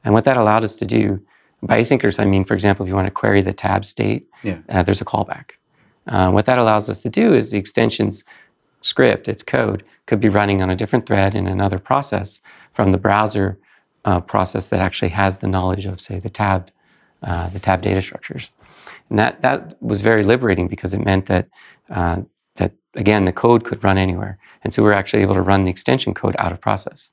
and 0.05 0.15
what 0.15 0.25
that 0.25 0.37
allowed 0.37 0.65
us 0.65 0.77
to 0.77 0.87
do. 0.87 1.21
By 1.65 1.81
asynchronous, 1.81 2.19
I 2.19 2.25
mean, 2.25 2.45
for 2.45 2.55
example, 2.55 2.85
if 2.85 2.89
you 2.89 2.97
want 2.97 3.07
to 3.07 3.13
query 3.13 3.41
the 3.41 3.53
tab 3.53 3.85
state, 3.85 4.27
Yeah. 4.43 4.59
uh, 4.69 4.83
there's 4.83 5.01
a 5.01 5.05
callback. 5.05 5.53
Uh, 6.09 6.29
what 6.33 6.45
that 6.47 6.59
allows 6.59 6.91
us 6.91 7.03
to 7.03 7.09
do 7.09 7.33
is 7.33 7.53
the 7.53 7.59
extensions 7.59 8.25
script, 8.83 9.29
its 9.29 9.43
code, 9.43 9.85
could 10.07 10.21
be 10.21 10.29
running 10.29 10.63
on 10.63 10.71
a 10.71 10.77
different 10.77 11.07
thread 11.07 11.35
in 11.35 11.47
another 11.47 11.79
process 11.79 12.41
from 12.73 12.93
the 12.93 12.99
browser 12.99 13.59
uh, 14.05 14.21
process 14.21 14.69
that 14.69 14.81
actually 14.81 15.09
has 15.09 15.39
the 15.39 15.49
knowledge 15.49 15.87
of, 15.87 16.01
say, 16.01 16.19
the 16.19 16.29
tab, 16.29 16.71
uh, 17.23 17.49
the 17.51 17.59
tab 17.61 17.83
data 17.83 18.03
structures. 18.03 18.51
And 19.11 19.19
that 19.19 19.43
that 19.43 19.81
was 19.83 20.01
very 20.01 20.25
liberating 20.25 20.69
because 20.69 20.95
it 20.95 21.05
meant 21.05 21.27
that 21.27 21.49
uh, 21.91 22.23
that 22.57 22.73
again 22.95 23.25
the 23.25 23.33
code 23.33 23.65
could 23.65 23.85
run 23.85 23.99
anywhere, 23.99 24.39
and 24.65 24.73
so 24.73 24.83
we 24.83 24.89
were 24.89 24.95
actually 24.95 25.23
able 25.23 25.35
to 25.35 25.43
run 25.43 25.65
the 25.65 25.71
extension 25.71 26.15
code 26.15 26.35
out 26.39 26.53
of 26.53 26.61
process, 26.61 27.11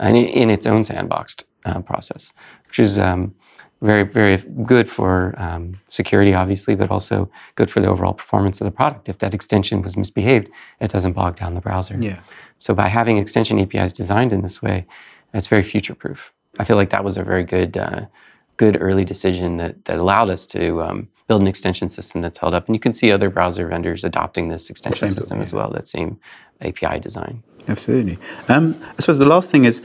and 0.00 0.16
in, 0.16 0.50
its 0.50 0.66
own 0.66 0.82
sandboxed 0.82 1.44
uh, 1.66 1.80
process, 1.80 2.32
which 2.66 2.78
is 2.78 2.98
um, 2.98 3.34
very 3.84 4.04
very 4.04 4.36
good 4.64 4.88
for 4.88 5.34
um, 5.36 5.78
security, 5.88 6.34
obviously, 6.34 6.74
but 6.74 6.90
also 6.90 7.30
good 7.54 7.70
for 7.70 7.80
the 7.80 7.88
overall 7.88 8.14
performance 8.14 8.60
of 8.60 8.64
the 8.64 8.70
product. 8.70 9.08
If 9.08 9.18
that 9.18 9.34
extension 9.34 9.82
was 9.82 9.96
misbehaved, 9.96 10.48
it 10.80 10.90
doesn't 10.90 11.12
bog 11.12 11.38
down 11.38 11.54
the 11.54 11.60
browser. 11.60 11.96
yeah. 12.00 12.20
So 12.58 12.74
by 12.74 12.88
having 12.88 13.18
extension 13.18 13.58
APIs 13.58 13.92
designed 13.92 14.32
in 14.32 14.40
this 14.40 14.62
way, 14.62 14.86
it's 15.34 15.48
very 15.48 15.62
future 15.62 15.94
proof. 15.94 16.32
I 16.58 16.64
feel 16.64 16.76
like 16.76 16.90
that 16.90 17.04
was 17.04 17.18
a 17.18 17.24
very 17.24 17.44
good, 17.44 17.76
uh, 17.76 18.06
good 18.56 18.78
early 18.80 19.04
decision 19.04 19.58
that 19.58 19.84
that 19.84 19.98
allowed 19.98 20.30
us 20.30 20.46
to 20.48 20.80
um, 20.80 21.08
build 21.28 21.42
an 21.42 21.48
extension 21.48 21.88
system 21.88 22.22
that's 22.22 22.38
held 22.38 22.54
up. 22.54 22.66
And 22.66 22.74
you 22.74 22.80
can 22.80 22.92
see 22.92 23.10
other 23.10 23.30
browser 23.30 23.66
vendors 23.66 24.04
adopting 24.04 24.48
this 24.48 24.70
extension 24.70 25.08
Same, 25.08 25.14
system 25.16 25.42
as 25.42 25.52
yeah. 25.52 25.58
well. 25.58 25.70
That 25.70 25.86
same 25.86 26.18
API 26.60 27.00
design. 27.00 27.42
Absolutely. 27.66 28.18
Um, 28.48 28.80
I 28.82 29.00
suppose 29.00 29.18
the 29.18 29.28
last 29.28 29.50
thing 29.50 29.64
is 29.64 29.82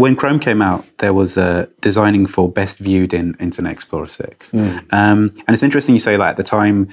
when 0.00 0.16
Chrome 0.16 0.40
came 0.40 0.62
out, 0.62 0.84
there 0.98 1.12
was 1.12 1.36
uh, 1.36 1.66
designing 1.80 2.26
for 2.26 2.50
best 2.50 2.78
viewed 2.78 3.12
in 3.14 3.36
Internet 3.38 3.72
Explorer 3.72 4.08
6. 4.08 4.54
Um, 4.90 5.32
and 5.46 5.50
it's 5.50 5.62
interesting 5.62 5.94
you 5.94 6.00
say 6.00 6.16
that 6.16 6.28
at 6.30 6.36
the 6.36 6.42
time, 6.42 6.88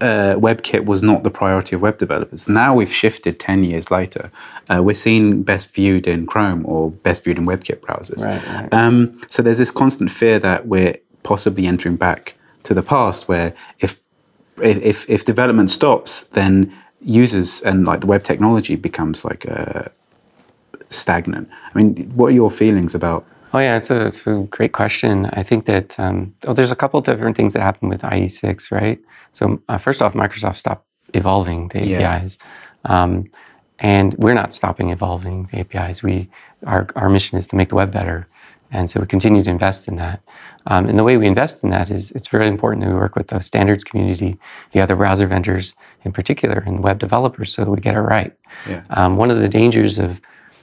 uh, 0.00 0.34
WebKit 0.36 0.84
was 0.84 1.02
not 1.02 1.22
the 1.22 1.30
priority 1.30 1.74
of 1.74 1.80
web 1.80 1.98
developers. 1.98 2.46
Now 2.48 2.74
we've 2.74 2.92
shifted 2.92 3.40
10 3.40 3.64
years 3.64 3.90
later. 3.90 4.30
Uh, 4.68 4.82
we're 4.82 4.94
seeing 4.94 5.42
best 5.42 5.72
viewed 5.72 6.06
in 6.06 6.26
Chrome 6.26 6.66
or 6.66 6.90
best 6.90 7.24
viewed 7.24 7.38
in 7.38 7.46
WebKit 7.46 7.80
browsers. 7.80 8.22
Right, 8.22 8.46
right. 8.46 8.74
Um, 8.74 9.20
so 9.28 9.42
there's 9.42 9.58
this 9.58 9.70
constant 9.70 10.10
fear 10.10 10.38
that 10.40 10.66
we're 10.66 10.98
possibly 11.22 11.66
entering 11.66 11.96
back 11.96 12.34
to 12.64 12.74
the 12.74 12.82
past 12.82 13.28
where 13.28 13.54
if 13.80 14.00
if, 14.58 15.08
if 15.08 15.24
development 15.24 15.70
stops, 15.70 16.24
then 16.32 16.74
users 17.02 17.60
and 17.62 17.84
like 17.84 18.00
the 18.00 18.06
web 18.06 18.24
technology 18.24 18.74
becomes 18.74 19.22
like 19.22 19.44
uh, 19.46 19.84
stagnant. 20.90 21.48
I 21.74 21.78
mean, 21.78 22.10
what 22.14 22.28
are 22.28 22.34
your 22.34 22.50
feelings 22.50 22.94
about? 22.94 23.24
Oh 23.52 23.58
yeah, 23.58 23.76
it's 23.76 23.90
a, 23.90 24.06
it's 24.06 24.26
a 24.26 24.46
great 24.50 24.72
question. 24.72 25.26
I 25.32 25.42
think 25.42 25.64
that 25.66 25.98
um, 25.98 26.34
oh, 26.46 26.52
there's 26.52 26.72
a 26.72 26.76
couple 26.76 27.00
different 27.00 27.36
things 27.36 27.52
that 27.52 27.62
happen 27.62 27.88
with 27.88 28.02
IE6, 28.02 28.70
right? 28.70 28.98
So 29.32 29.60
uh, 29.68 29.78
first 29.78 30.02
off, 30.02 30.14
Microsoft 30.14 30.56
stopped 30.56 30.84
evolving 31.14 31.68
the 31.68 31.86
Yeah. 31.86 32.14
APIs, 32.16 32.38
um, 32.84 33.24
and 33.78 34.14
we're 34.14 34.34
not 34.34 34.52
stopping 34.52 34.90
evolving 34.90 35.48
the 35.52 35.60
APIs. 35.60 36.02
We 36.02 36.28
our 36.66 36.88
our 36.96 37.08
mission 37.08 37.38
is 37.38 37.46
to 37.48 37.56
make 37.56 37.68
the 37.68 37.76
web 37.76 37.92
better, 37.92 38.26
and 38.72 38.90
so 38.90 39.00
we 39.00 39.06
continue 39.06 39.42
to 39.44 39.50
invest 39.50 39.88
in 39.88 39.96
that. 39.96 40.20
Um, 40.66 40.86
and 40.88 40.98
the 40.98 41.04
way 41.04 41.16
we 41.16 41.26
invest 41.28 41.62
in 41.62 41.70
that 41.70 41.90
is 41.90 42.10
it's 42.12 42.26
very 42.28 42.48
important 42.48 42.82
that 42.84 42.90
we 42.90 42.96
work 42.98 43.14
with 43.14 43.28
the 43.28 43.40
standards 43.40 43.84
community, 43.84 44.36
the 44.72 44.80
other 44.80 44.96
browser 44.96 45.26
vendors 45.28 45.74
in 46.04 46.10
particular, 46.12 46.62
and 46.66 46.82
web 46.82 46.98
developers, 46.98 47.54
so 47.54 47.64
that 47.64 47.70
we 47.70 47.80
get 47.80 47.94
it 47.94 48.00
right. 48.00 48.32
Yeah. 48.68 48.82
Um, 48.90 49.16
one 49.16 49.30
of 49.30 49.38
the 49.38 49.48
dangers 49.48 49.98
of 50.00 50.20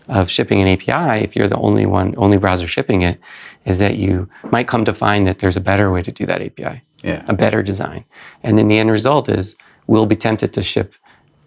of 0.08 0.30
shipping 0.30 0.62
an 0.62 0.68
API, 0.68 1.24
if 1.24 1.36
you're 1.36 1.48
the 1.48 1.58
only 1.58 1.86
one, 1.86 2.13
only 2.18 2.38
browser 2.38 2.68
shipping 2.68 3.02
it, 3.02 3.20
is 3.66 3.80
that 3.80 3.98
you 3.98 4.30
might 4.52 4.68
come 4.68 4.86
to 4.86 4.94
find 4.94 5.26
that 5.28 5.39
there's 5.39 5.58
a 5.58 5.62
better 5.62 5.92
way 5.92 6.02
to 6.02 6.12
do 6.12 6.26
that 6.26 6.42
API, 6.42 6.82
Yeah. 7.04 7.24
a 7.28 7.34
better 7.34 7.62
design. 7.63 8.04
And 8.44 8.58
then 8.58 8.68
the 8.68 8.78
end 8.80 8.92
result 8.92 9.30
is 9.30 9.56
we'll 9.88 10.06
be 10.06 10.16
tempted 10.16 10.54
to 10.54 10.62
ship 10.63 10.96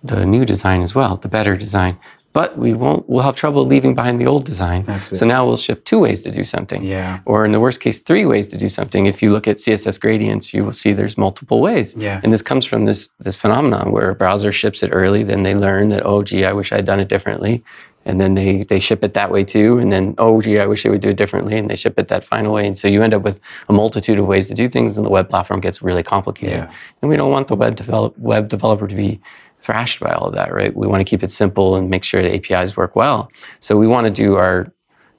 the 0.03 0.25
new 0.25 0.45
design 0.45 0.83
as 0.83 0.95
well, 0.95 1.16
the 1.16 1.29
better 1.29 1.57
design. 1.57 1.99
But 2.33 2.59
we 2.59 2.75
won't. 2.75 3.09
We'll 3.09 3.23
have 3.23 3.35
trouble 3.35 3.64
leaving 3.64 3.95
behind 3.95 4.21
the 4.21 4.27
old 4.27 4.45
design. 4.45 4.85
Absolutely. 4.87 5.16
So 5.16 5.27
now 5.27 5.47
we'll 5.47 5.57
ship 5.57 5.87
two 5.87 5.99
ways 5.99 6.23
to 6.25 6.31
do 6.31 6.45
something. 6.45 6.85
Yeah. 6.85 7.21
Or 7.25 7.47
in 7.47 7.53
the 7.53 7.61
worst 7.61 7.81
case, 7.81 7.99
three 7.99 8.27
ways 8.27 8.49
to 8.49 8.59
do 8.59 8.69
something. 8.69 9.07
If 9.07 9.23
you 9.23 9.33
look 9.33 9.49
at 9.49 9.57
CSS 9.57 9.99
gradients, 9.99 10.53
you 10.53 10.62
will 10.62 10.73
see 10.73 10.92
there's 10.92 11.16
multiple 11.16 11.62
ways. 11.62 11.97
Yeah. 11.97 12.21
And 12.23 12.35
this 12.35 12.42
comes 12.42 12.66
from 12.66 12.85
this 12.85 13.09
this 13.21 13.37
phenomenon 13.37 13.90
where 13.90 14.11
a 14.11 14.14
browser 14.14 14.53
ships 14.53 14.83
it 14.83 14.90
early, 14.92 15.23
then 15.23 15.45
they 15.45 15.55
learn 15.55 15.88
that 15.88 16.03
oh 16.05 16.23
gee, 16.23 16.45
I 16.45 16.53
wish 16.53 16.73
I'd 16.73 16.85
done 16.85 17.01
it 17.01 17.09
differently, 17.09 17.64
and 18.07 18.21
then 18.21 18.35
they 18.35 18.62
they 18.62 18.81
ship 18.81 19.05
it 19.05 19.12
that 19.14 19.31
way 19.31 19.45
too, 19.45 19.79
and 19.79 19.92
then 19.92 20.14
oh 20.16 20.40
gee, 20.40 20.59
I 20.59 20.66
wish 20.66 20.85
they 20.85 20.88
would 20.88 21.01
do 21.03 21.11
it 21.11 21.16
differently, 21.16 21.59
and 21.59 21.69
they 21.69 21.77
ship 21.77 21.99
it 21.99 22.09
that 22.09 22.25
final 22.25 22.55
way, 22.55 22.66
and 22.66 22.77
so 22.79 22.88
you 22.88 23.03
end 23.03 23.12
up 23.12 23.23
with 23.23 23.40
a 23.69 23.73
multitude 23.73 24.19
of 24.19 24.27
ways 24.27 24.49
to 24.49 24.55
do 24.55 24.69
things, 24.69 24.97
and 24.97 25.05
the 25.05 25.11
web 25.11 25.29
platform 25.29 25.61
gets 25.61 25.83
really 25.83 26.03
complicated. 26.03 26.57
Yeah. 26.57 26.73
And 27.03 27.11
we 27.11 27.16
don't 27.16 27.31
want 27.31 27.49
the 27.49 27.57
web 27.57 27.75
develop 27.75 28.16
web 28.16 28.49
developer 28.49 28.87
to 28.87 28.95
be 28.95 29.21
thrashed 29.61 30.01
by 30.01 30.12
all 30.12 30.29
of 30.29 30.35
that, 30.35 30.53
right? 30.53 30.75
We 30.75 30.87
want 30.87 31.01
to 31.01 31.11
keep 31.11 31.23
it 31.23 31.33
simple 31.33 31.75
and 31.75 31.90
make 31.90 32.05
sure 32.05 32.23
the 32.23 32.35
APIs 32.35 32.77
work 32.77 32.95
well. 32.95 33.29
So 33.59 33.77
we 33.77 33.88
want 33.88 34.07
to 34.07 34.12
do 34.12 34.37
our 34.37 34.73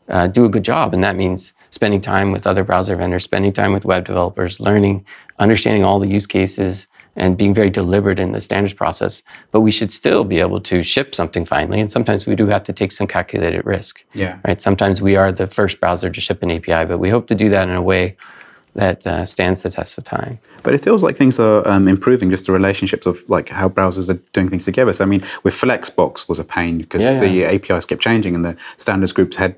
uh, 0.10 0.28
do 0.28 0.46
a 0.46 0.50
good 0.50 0.64
job, 0.64 0.94
and 0.94 1.04
that 1.04 1.18
means 1.18 1.54
spending 1.70 2.00
time 2.00 2.32
with 2.32 2.48
other 2.48 2.64
browser 2.64 2.96
vendors, 2.96 3.26
spending 3.26 3.52
time 3.52 3.74
with 3.74 3.84
web 3.84 4.06
developers, 4.06 4.62
learning, 4.62 5.06
understanding 5.40 5.84
all 5.84 6.00
the 6.00 6.08
use 6.08 6.26
cases, 6.26 6.88
and 7.18 7.38
being 7.38 7.54
very 7.54 7.70
deliberate 7.70 8.20
in 8.20 8.32
the 8.32 8.40
standards 8.40 8.74
process. 8.74 9.24
But 9.52 9.62
we 9.62 9.72
should 9.72 9.92
still 9.92 10.24
be 10.24 10.40
able 10.40 10.62
to 10.62 10.82
ship 10.84 11.14
something 11.14 11.46
finally, 11.46 11.80
and 11.82 11.92
sometimes 11.92 12.26
we 12.26 12.36
do 12.36 12.48
have 12.48 12.64
to 12.64 12.74
take 12.74 12.92
some 12.92 13.08
calculated 13.08 13.66
risk. 13.66 14.06
Yeah. 14.14 14.40
Right? 14.48 14.62
Sometimes 14.62 15.02
we 15.02 15.16
are 15.16 15.32
the 15.32 15.48
first 15.48 15.80
browser 15.80 16.10
to 16.10 16.22
ship 16.22 16.42
an 16.44 16.52
API, 16.52 16.86
but 16.86 17.00
we 17.00 17.10
hope 17.10 17.28
to 17.28 17.36
do 17.36 17.50
that 17.50 17.68
in 17.68 17.76
a 17.76 17.82
way 17.82 18.16
that 18.76 19.06
uh, 19.08 19.26
stands 19.26 19.64
the 19.64 19.72
test 19.72 19.98
of 19.98 20.04
time. 20.04 20.40
But 20.62 20.76
it 20.76 20.84
feels 20.84 21.04
like 21.04 21.18
things 21.18 21.40
are 21.40 21.68
um, 21.68 21.88
improving, 21.88 22.30
just 22.30 22.46
the 22.46 22.52
relationships 22.52 23.08
of 23.08 23.28
like 23.28 23.50
how 23.50 23.68
browsers 23.68 24.08
are 24.08 24.22
doing 24.34 24.50
things 24.50 24.66
together. 24.66 24.94
So 24.94 25.04
I 25.04 25.08
mean, 25.08 25.24
with 25.44 25.56
Flexbox 25.56 26.30
was 26.30 26.38
a 26.38 26.44
pain 26.44 26.78
because 26.78 27.04
Yeah, 27.04 27.20
the. 27.20 27.46
APIs 27.46 27.86
kept 27.86 28.02
changing 28.02 28.36
and 28.36 28.46
the 28.46 28.56
standards 28.78 29.12
groups 29.12 29.36
had 29.36 29.56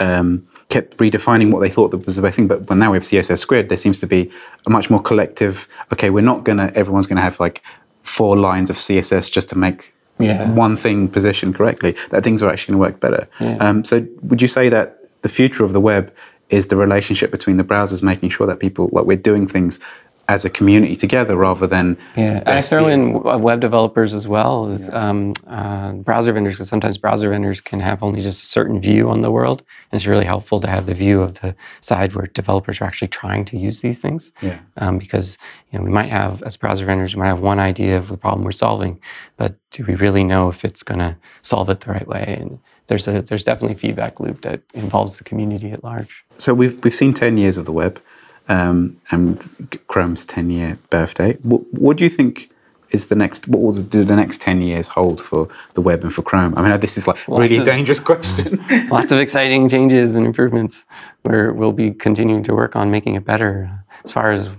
um, 0.00 0.46
kept 0.74 0.96
redefining 0.98 1.48
what 1.52 1.60
they 1.64 1.70
thought 1.76 1.90
that 1.92 2.04
was 2.06 2.16
the 2.16 2.22
best 2.26 2.36
thing. 2.36 2.48
But 2.48 2.68
when 2.68 2.78
now 2.80 2.90
we 2.92 2.96
have 3.00 3.04
CSS 3.04 3.46
Grid, 3.50 3.68
there 3.70 3.78
seems 3.84 3.98
to 4.00 4.06
be 4.16 4.20
a 4.66 4.70
much 4.70 4.86
more 4.92 5.00
collective. 5.10 5.68
Okay, 5.92 6.10
we're 6.10 6.28
not 6.32 6.44
gonna. 6.48 6.68
Everyone's 6.74 7.06
gonna 7.10 7.26
have 7.30 7.38
like 7.46 7.62
four 8.02 8.34
lines 8.48 8.68
of 8.70 8.76
CSS 8.76 9.30
just 9.36 9.48
to 9.50 9.56
make 9.66 9.80
Yeah. 10.18 10.50
one 10.66 10.76
thing 10.84 11.08
positioned 11.08 11.54
correctly. 11.58 11.92
That 12.10 12.22
things 12.24 12.42
are 12.42 12.50
actually 12.52 12.72
going 12.72 12.80
to 12.82 12.86
work 12.92 13.00
better. 13.06 13.22
Yeah. 13.40 13.56
Um, 13.64 13.76
so 13.90 13.94
would 14.28 14.40
you 14.44 14.48
say 14.58 14.68
that 14.76 14.86
the 15.22 15.28
future 15.28 15.64
of 15.64 15.72
the 15.72 15.80
web 15.92 16.04
is 16.50 16.66
the 16.72 16.76
relationship 16.86 17.30
between 17.36 17.56
the 17.56 17.64
browsers, 17.72 18.02
making 18.02 18.30
sure 18.30 18.46
that 18.46 18.58
people 18.66 18.84
like 18.96 19.06
we're 19.10 19.24
doing 19.30 19.44
things 19.54 19.80
as 20.28 20.44
a 20.44 20.50
community 20.50 20.96
together 20.96 21.36
rather 21.36 21.66
than 21.66 21.96
Yeah, 22.16 22.42
I 22.46 22.60
throw 22.62 22.88
in 22.88 23.22
web 23.22 23.60
developers 23.60 24.14
as 24.14 24.26
well 24.26 24.68
as 24.68 24.88
um, 24.90 25.34
uh, 25.46 25.92
browser 25.92 26.32
vendors 26.32 26.54
because 26.54 26.68
sometimes 26.68 26.96
browser 26.98 27.30
vendors 27.30 27.60
can 27.60 27.80
have 27.80 28.02
only 28.02 28.20
just 28.20 28.42
a 28.42 28.46
certain 28.46 28.80
view 28.80 29.10
on 29.10 29.20
the 29.20 29.30
world, 29.30 29.62
and 29.90 29.98
it's 29.98 30.06
really 30.06 30.24
helpful 30.24 30.60
to 30.60 30.68
have 30.68 30.86
the 30.86 30.94
view 30.94 31.20
of 31.20 31.40
the 31.40 31.54
side 31.80 32.14
where 32.14 32.26
developers 32.26 32.80
are 32.80 32.84
actually 32.84 33.08
trying 33.08 33.44
to 33.46 33.58
use 33.58 33.82
these 33.82 34.00
things. 34.00 34.32
Yeah. 34.40 34.58
Um, 34.78 34.98
because 34.98 35.38
you 35.70 35.78
know 35.78 35.84
we 35.84 35.90
might 35.90 36.10
have 36.10 36.42
as 36.42 36.56
browser 36.56 36.86
vendors 36.86 37.14
we 37.14 37.20
might 37.20 37.28
have 37.28 37.40
one 37.40 37.58
idea 37.58 37.98
of 37.98 38.08
the 38.08 38.16
problem 38.16 38.44
we're 38.44 38.52
solving, 38.52 39.00
but 39.36 39.56
do 39.70 39.84
we 39.84 39.94
really 39.96 40.24
know 40.24 40.48
if 40.48 40.64
it's 40.64 40.82
going 40.82 41.00
to 41.00 41.16
solve 41.42 41.68
it 41.68 41.80
the 41.80 41.90
right 41.90 42.06
way? 42.06 42.36
And 42.40 42.58
there's 42.86 43.08
a 43.08 43.22
there's 43.22 43.44
definitely 43.44 43.74
a 43.74 43.78
feedback 43.78 44.20
loop 44.20 44.42
that 44.42 44.62
involves 44.72 45.18
the 45.18 45.24
community 45.24 45.70
at 45.72 45.82
large. 45.82 46.24
So 46.38 46.54
we've 46.54 46.82
we've 46.82 46.94
seen 46.94 47.12
ten 47.12 47.36
years 47.36 47.56
of 47.56 47.64
the 47.64 47.72
web, 47.72 48.00
um, 48.48 49.00
and 49.10 49.78
Chrome's 49.88 50.26
ten 50.26 50.50
year 50.50 50.78
birthday. 50.90 51.34
What, 51.42 51.62
what 51.72 51.96
do 51.96 52.04
you 52.04 52.10
think 52.10 52.50
is 52.90 53.06
the 53.08 53.14
next? 53.14 53.48
What 53.48 53.62
will 53.62 53.72
the, 53.72 53.82
do 53.82 54.04
the 54.04 54.16
next 54.16 54.40
ten 54.40 54.62
years 54.62 54.88
hold 54.88 55.20
for 55.20 55.48
the 55.74 55.80
web 55.80 56.02
and 56.02 56.12
for 56.12 56.22
Chrome? 56.22 56.56
I 56.56 56.68
mean, 56.68 56.80
this 56.80 56.96
is 56.96 57.06
like 57.06 57.26
really 57.28 57.56
a 57.56 57.60
of- 57.60 57.66
dangerous 57.66 58.00
question. 58.00 58.64
lots 58.88 59.12
of 59.12 59.18
exciting 59.18 59.68
changes 59.68 60.16
and 60.16 60.26
improvements 60.26 60.84
where 61.22 61.52
we'll 61.52 61.72
be 61.72 61.90
continuing 61.90 62.42
to 62.44 62.54
work 62.54 62.76
on 62.76 62.90
making 62.90 63.14
it 63.14 63.24
better. 63.24 63.70
As 64.04 64.12
far 64.12 64.32
as 64.32 64.50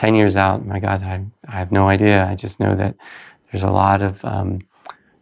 10 0.00 0.14
years 0.14 0.34
out, 0.34 0.66
my 0.66 0.78
God, 0.78 1.02
I, 1.02 1.22
I 1.46 1.52
have 1.52 1.70
no 1.70 1.88
idea. 1.88 2.26
I 2.26 2.34
just 2.34 2.58
know 2.58 2.74
that 2.74 2.96
there's 3.52 3.62
a 3.62 3.70
lot 3.70 4.00
of, 4.00 4.24
um, 4.24 4.60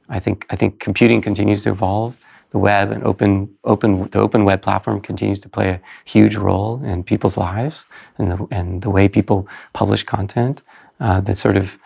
I 0.08 0.20
think, 0.20 0.46
I 0.50 0.56
think 0.56 0.78
computing 0.78 1.20
continues 1.20 1.64
to 1.64 1.70
evolve. 1.70 2.16
The 2.50 2.58
web 2.58 2.90
and 2.90 3.04
open, 3.04 3.54
open, 3.64 4.08
the 4.08 4.20
open 4.20 4.44
web 4.44 4.62
platform 4.62 5.00
continues 5.00 5.40
to 5.42 5.48
play 5.48 5.68
a 5.70 5.80
huge 6.04 6.34
role 6.36 6.82
in 6.82 7.04
people's 7.04 7.36
lives 7.36 7.86
and 8.16 8.32
the, 8.32 8.46
and 8.50 8.82
the 8.82 8.90
way 8.90 9.08
people 9.08 9.46
publish 9.74 10.02
content. 10.02 10.62
Uh, 10.98 11.20
the 11.20 11.34
sort 11.34 11.56
of 11.56 11.78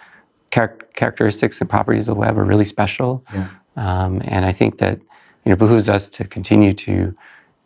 char- 0.53 0.79
characteristics 0.95 1.61
and 1.61 1.69
properties 1.69 2.09
of 2.09 2.15
the 2.15 2.21
web 2.21 2.39
are 2.39 2.45
really 2.45 2.65
special. 2.65 3.25
Yeah. 3.35 3.49
Um, 3.77 4.23
and 4.25 4.45
I 4.45 4.53
think 4.53 4.79
that 4.79 4.99
you 5.45 5.51
know, 5.51 5.53
it 5.55 5.59
behooves 5.59 5.89
us 5.89 6.09
to 6.11 6.25
continue 6.25 6.73
to 6.75 7.15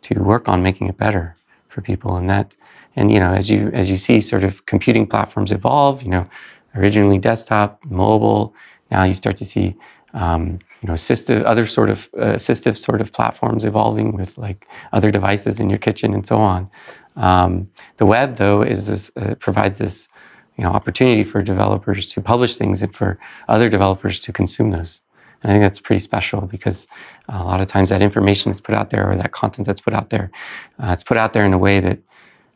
to 0.03 0.23
work 0.23 0.47
on 0.47 0.61
making 0.61 0.87
it 0.87 0.97
better 0.97 1.35
for 1.69 1.81
people. 1.81 2.15
And 2.15 2.29
that, 2.29 2.55
and 2.95 3.11
you 3.11 3.19
know, 3.19 3.33
as 3.33 3.49
you 3.49 3.69
as 3.73 3.89
you 3.89 3.97
see, 3.97 4.21
sort 4.21 4.43
of 4.43 4.65
computing 4.65 5.05
platforms 5.05 5.51
evolve. 5.51 6.01
You 6.01 6.09
know, 6.09 6.29
originally 6.75 7.19
desktop, 7.19 7.83
mobile. 7.85 8.53
Now 8.89 9.03
you 9.03 9.13
start 9.13 9.37
to 9.37 9.45
see, 9.45 9.75
um, 10.13 10.59
you 10.81 10.87
know, 10.87 10.93
assistive, 10.93 11.43
other 11.43 11.65
sort 11.65 11.89
of 11.89 12.09
uh, 12.17 12.33
assistive 12.33 12.77
sort 12.77 13.01
of 13.01 13.11
platforms 13.11 13.65
evolving 13.65 14.13
with 14.13 14.37
like 14.37 14.67
other 14.93 15.09
devices 15.09 15.59
in 15.59 15.69
your 15.69 15.79
kitchen 15.79 16.13
and 16.13 16.27
so 16.27 16.37
on. 16.37 16.69
Um, 17.15 17.67
the 17.97 18.05
web, 18.05 18.35
though, 18.35 18.61
is 18.61 18.87
this, 18.87 19.11
uh, 19.15 19.35
provides 19.35 19.79
this, 19.79 20.07
you 20.55 20.63
know, 20.63 20.69
opportunity 20.71 21.23
for 21.23 21.41
developers 21.41 22.11
to 22.13 22.21
publish 22.21 22.57
things 22.57 22.83
and 22.83 22.93
for 22.95 23.19
other 23.47 23.69
developers 23.69 24.19
to 24.19 24.31
consume 24.31 24.71
those. 24.71 25.01
And 25.41 25.51
I 25.51 25.55
think 25.55 25.63
that's 25.63 25.79
pretty 25.79 25.99
special 25.99 26.41
because 26.41 26.87
a 27.29 27.43
lot 27.43 27.61
of 27.61 27.67
times 27.67 27.89
that 27.89 28.01
information 28.01 28.49
is 28.49 28.61
put 28.61 28.75
out 28.75 28.89
there 28.89 29.09
or 29.09 29.15
that 29.15 29.31
content 29.31 29.67
that's 29.67 29.81
put 29.81 29.93
out 29.93 30.09
there, 30.09 30.31
uh, 30.79 30.91
it's 30.91 31.03
put 31.03 31.17
out 31.17 31.33
there 31.33 31.45
in 31.45 31.53
a 31.53 31.57
way 31.57 31.79
that, 31.79 31.99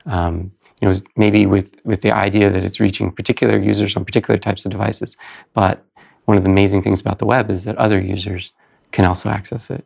um, 0.06 0.52
you 0.82 0.88
know, 0.88 0.96
maybe 1.16 1.46
with, 1.46 1.76
with 1.84 2.02
the 2.02 2.12
idea 2.12 2.50
that 2.50 2.64
it's 2.64 2.80
reaching 2.80 3.12
particular 3.12 3.58
users 3.58 3.96
on 3.96 4.04
particular 4.04 4.38
types 4.38 4.66
of 4.66 4.72
devices. 4.72 5.16
But 5.54 5.86
one 6.26 6.38
of 6.38 6.44
the 6.44 6.50
amazing 6.50 6.82
things 6.82 7.02
about 7.02 7.20
the 7.20 7.26
web 7.26 7.50
is 7.50 7.64
that 7.64 7.78
other 7.78 8.00
users 8.00 8.54
can 8.92 9.06
also 9.06 9.30
access 9.30 9.70
it. 9.70 9.86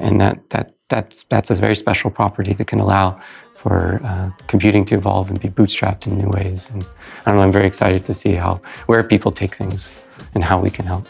And 0.00 0.20
that, 0.20 0.50
that, 0.50 0.74
that's, 0.88 1.24
that's 1.24 1.50
a 1.50 1.54
very 1.54 1.76
special 1.76 2.10
property 2.10 2.52
that 2.54 2.66
can 2.66 2.80
allow 2.80 3.20
for 3.54 4.00
uh, 4.02 4.30
computing 4.46 4.86
to 4.86 4.94
evolve 4.94 5.28
and 5.28 5.38
be 5.38 5.48
bootstrapped 5.48 6.06
in 6.06 6.16
new 6.16 6.28
ways. 6.30 6.70
And 6.70 6.82
I 7.26 7.30
don't 7.30 7.36
know, 7.36 7.42
I'm 7.42 7.52
very 7.52 7.66
excited 7.66 8.04
to 8.06 8.14
see 8.14 8.32
how, 8.32 8.60
where 8.86 9.02
people 9.02 9.30
take 9.30 9.54
things 9.54 9.94
and 10.34 10.42
how 10.42 10.58
we 10.60 10.70
can 10.70 10.86
help. 10.86 11.06